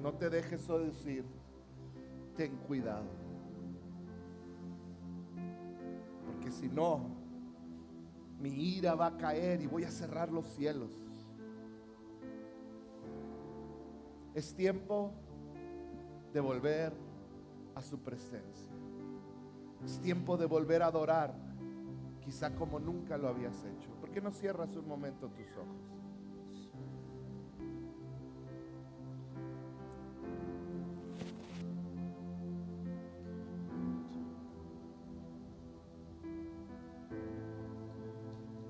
No 0.02 0.14
te 0.14 0.30
dejes 0.30 0.66
decir, 0.68 1.24
ten 2.36 2.56
cuidado. 2.56 3.28
si 6.50 6.68
no, 6.68 7.00
mi 8.40 8.50
ira 8.50 8.94
va 8.94 9.06
a 9.06 9.16
caer 9.16 9.60
y 9.60 9.66
voy 9.66 9.84
a 9.84 9.90
cerrar 9.90 10.30
los 10.30 10.46
cielos. 10.46 10.90
Es 14.34 14.54
tiempo 14.54 15.12
de 16.32 16.40
volver 16.40 16.92
a 17.74 17.82
su 17.82 17.98
presencia. 17.98 18.72
Es 19.84 20.00
tiempo 20.00 20.36
de 20.36 20.46
volver 20.46 20.82
a 20.82 20.86
adorar, 20.86 21.34
quizá 22.24 22.54
como 22.54 22.78
nunca 22.78 23.16
lo 23.16 23.28
habías 23.28 23.64
hecho. 23.64 23.90
¿Por 24.00 24.10
qué 24.10 24.20
no 24.20 24.30
cierras 24.30 24.74
un 24.76 24.86
momento 24.86 25.28
tus 25.28 25.50
ojos? 25.56 25.97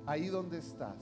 Ahí 0.09 0.29
donde 0.29 0.57
estás. 0.59 0.97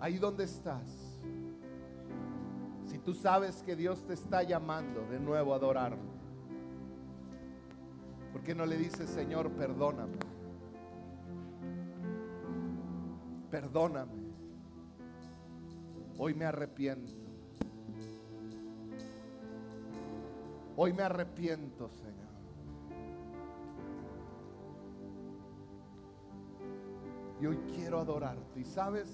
Ahí 0.00 0.16
donde 0.16 0.44
estás. 0.44 0.88
Si 2.86 2.98
tú 2.98 3.12
sabes 3.12 3.62
que 3.62 3.76
Dios 3.76 4.02
te 4.06 4.14
está 4.14 4.42
llamando 4.42 5.06
de 5.08 5.20
nuevo 5.20 5.52
a 5.52 5.56
adorarlo, 5.56 6.10
¿por 8.32 8.42
qué 8.42 8.54
no 8.54 8.64
le 8.64 8.78
dices, 8.78 9.10
Señor, 9.10 9.50
perdóname? 9.50 10.16
Perdóname. 13.50 14.22
Hoy 16.16 16.32
me 16.32 16.46
arrepiento. 16.46 17.21
Hoy 20.84 20.92
me 20.92 21.04
arrepiento, 21.04 21.88
Señor. 21.90 22.32
Y 27.40 27.46
hoy 27.46 27.56
quiero 27.76 28.00
adorarte. 28.00 28.58
Y 28.58 28.64
sabes, 28.64 29.08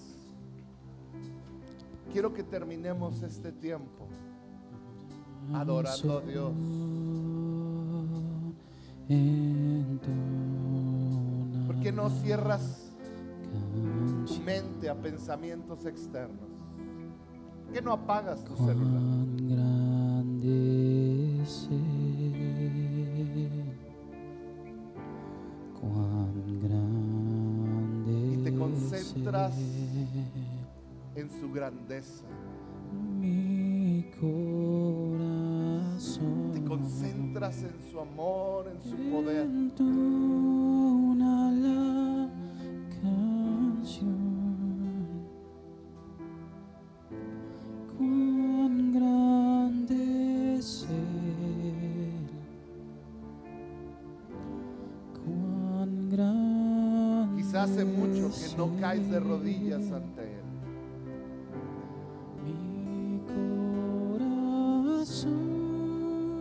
quiero 2.11 2.33
que 2.33 2.43
terminemos 2.43 3.21
este 3.21 3.53
tiempo 3.53 4.09
adorando 5.53 6.17
a 6.17 6.21
Dios. 6.23 6.53
¿Por 11.67 11.81
qué 11.81 11.93
no 11.93 12.09
cierras 12.23 12.93
tu 14.27 14.39
mente 14.41 14.89
a 14.89 14.95
pensamientos 14.95 15.85
externos? 15.85 16.49
¿Por 17.67 17.75
qué 17.75 17.83
no 17.83 17.93
apagas 17.93 18.43
tu 18.43 18.57
celular? 18.57 19.03
Y 28.07 28.37
te 28.43 28.55
concentras 28.55 29.55
en 31.15 31.31
su 31.41 31.53
grandeza. 31.53 32.25
Mi 33.21 34.11
corazón. 34.21 35.31
Te 36.53 36.65
concentras 36.65 37.63
en 37.63 37.77
su 37.91 38.01
amor, 38.01 38.67
en 38.69 38.83
su 38.91 38.97
poder. 39.11 39.47
No 58.59 58.69
caes 58.81 59.09
de 59.09 59.21
rodillas 59.21 59.93
ante 59.93 60.21
Él. 60.21 60.43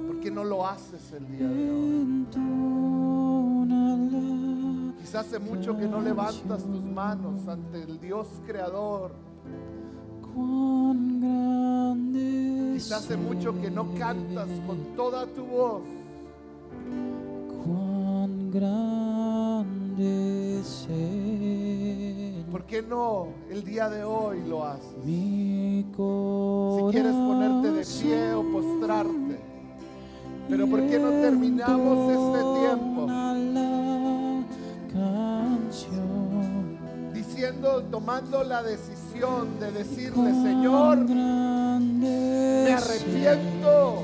¿Por 0.08 0.20
qué 0.20 0.32
no 0.32 0.44
lo 0.44 0.66
haces 0.66 1.14
el 1.14 1.28
día 1.28 1.48
de 1.48 1.72
hoy? 1.72 2.26
Quizás 5.00 5.28
hace 5.28 5.38
mucho 5.38 5.78
que 5.78 5.88
no 5.88 6.02
levantas 6.02 6.64
tus 6.64 6.84
manos 6.84 7.48
ante 7.48 7.84
el 7.84 8.00
Dios 8.00 8.28
creador. 8.48 9.12
Quizás 12.74 13.04
hace 13.04 13.16
mucho 13.16 13.62
que 13.62 13.70
no 13.70 13.94
cantas 13.94 14.50
con 14.66 14.96
toda 14.96 15.28
tu 15.28 15.46
voz. 15.46 15.84
Cuán 17.64 18.50
¿Por 18.52 18.87
qué 22.68 22.82
no 22.82 23.30
el 23.50 23.64
día 23.64 23.90
de 23.90 24.04
hoy 24.04 24.44
lo 24.46 24.66
haces? 24.66 24.84
Si 25.06 26.92
quieres 26.92 27.14
ponerte 27.14 27.72
de 27.72 27.86
pie 27.86 28.34
o 28.34 28.44
postrarte. 28.52 29.40
Pero 30.50 30.68
¿por 30.68 30.82
qué 30.88 31.00
no 31.00 31.10
terminamos 31.10 32.12
este 32.12 32.40
tiempo? 32.60 33.08
Diciendo, 37.14 37.84
tomando 37.90 38.44
la 38.44 38.64
decisión 38.64 39.60
de 39.60 39.72
decirle, 39.72 40.32
Señor, 40.32 40.98
me 40.98 42.74
arrepiento 42.74 44.04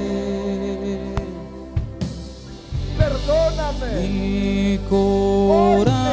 Perdóname. 3.26 4.08
Mi 4.08 4.78
corazón 4.86 6.03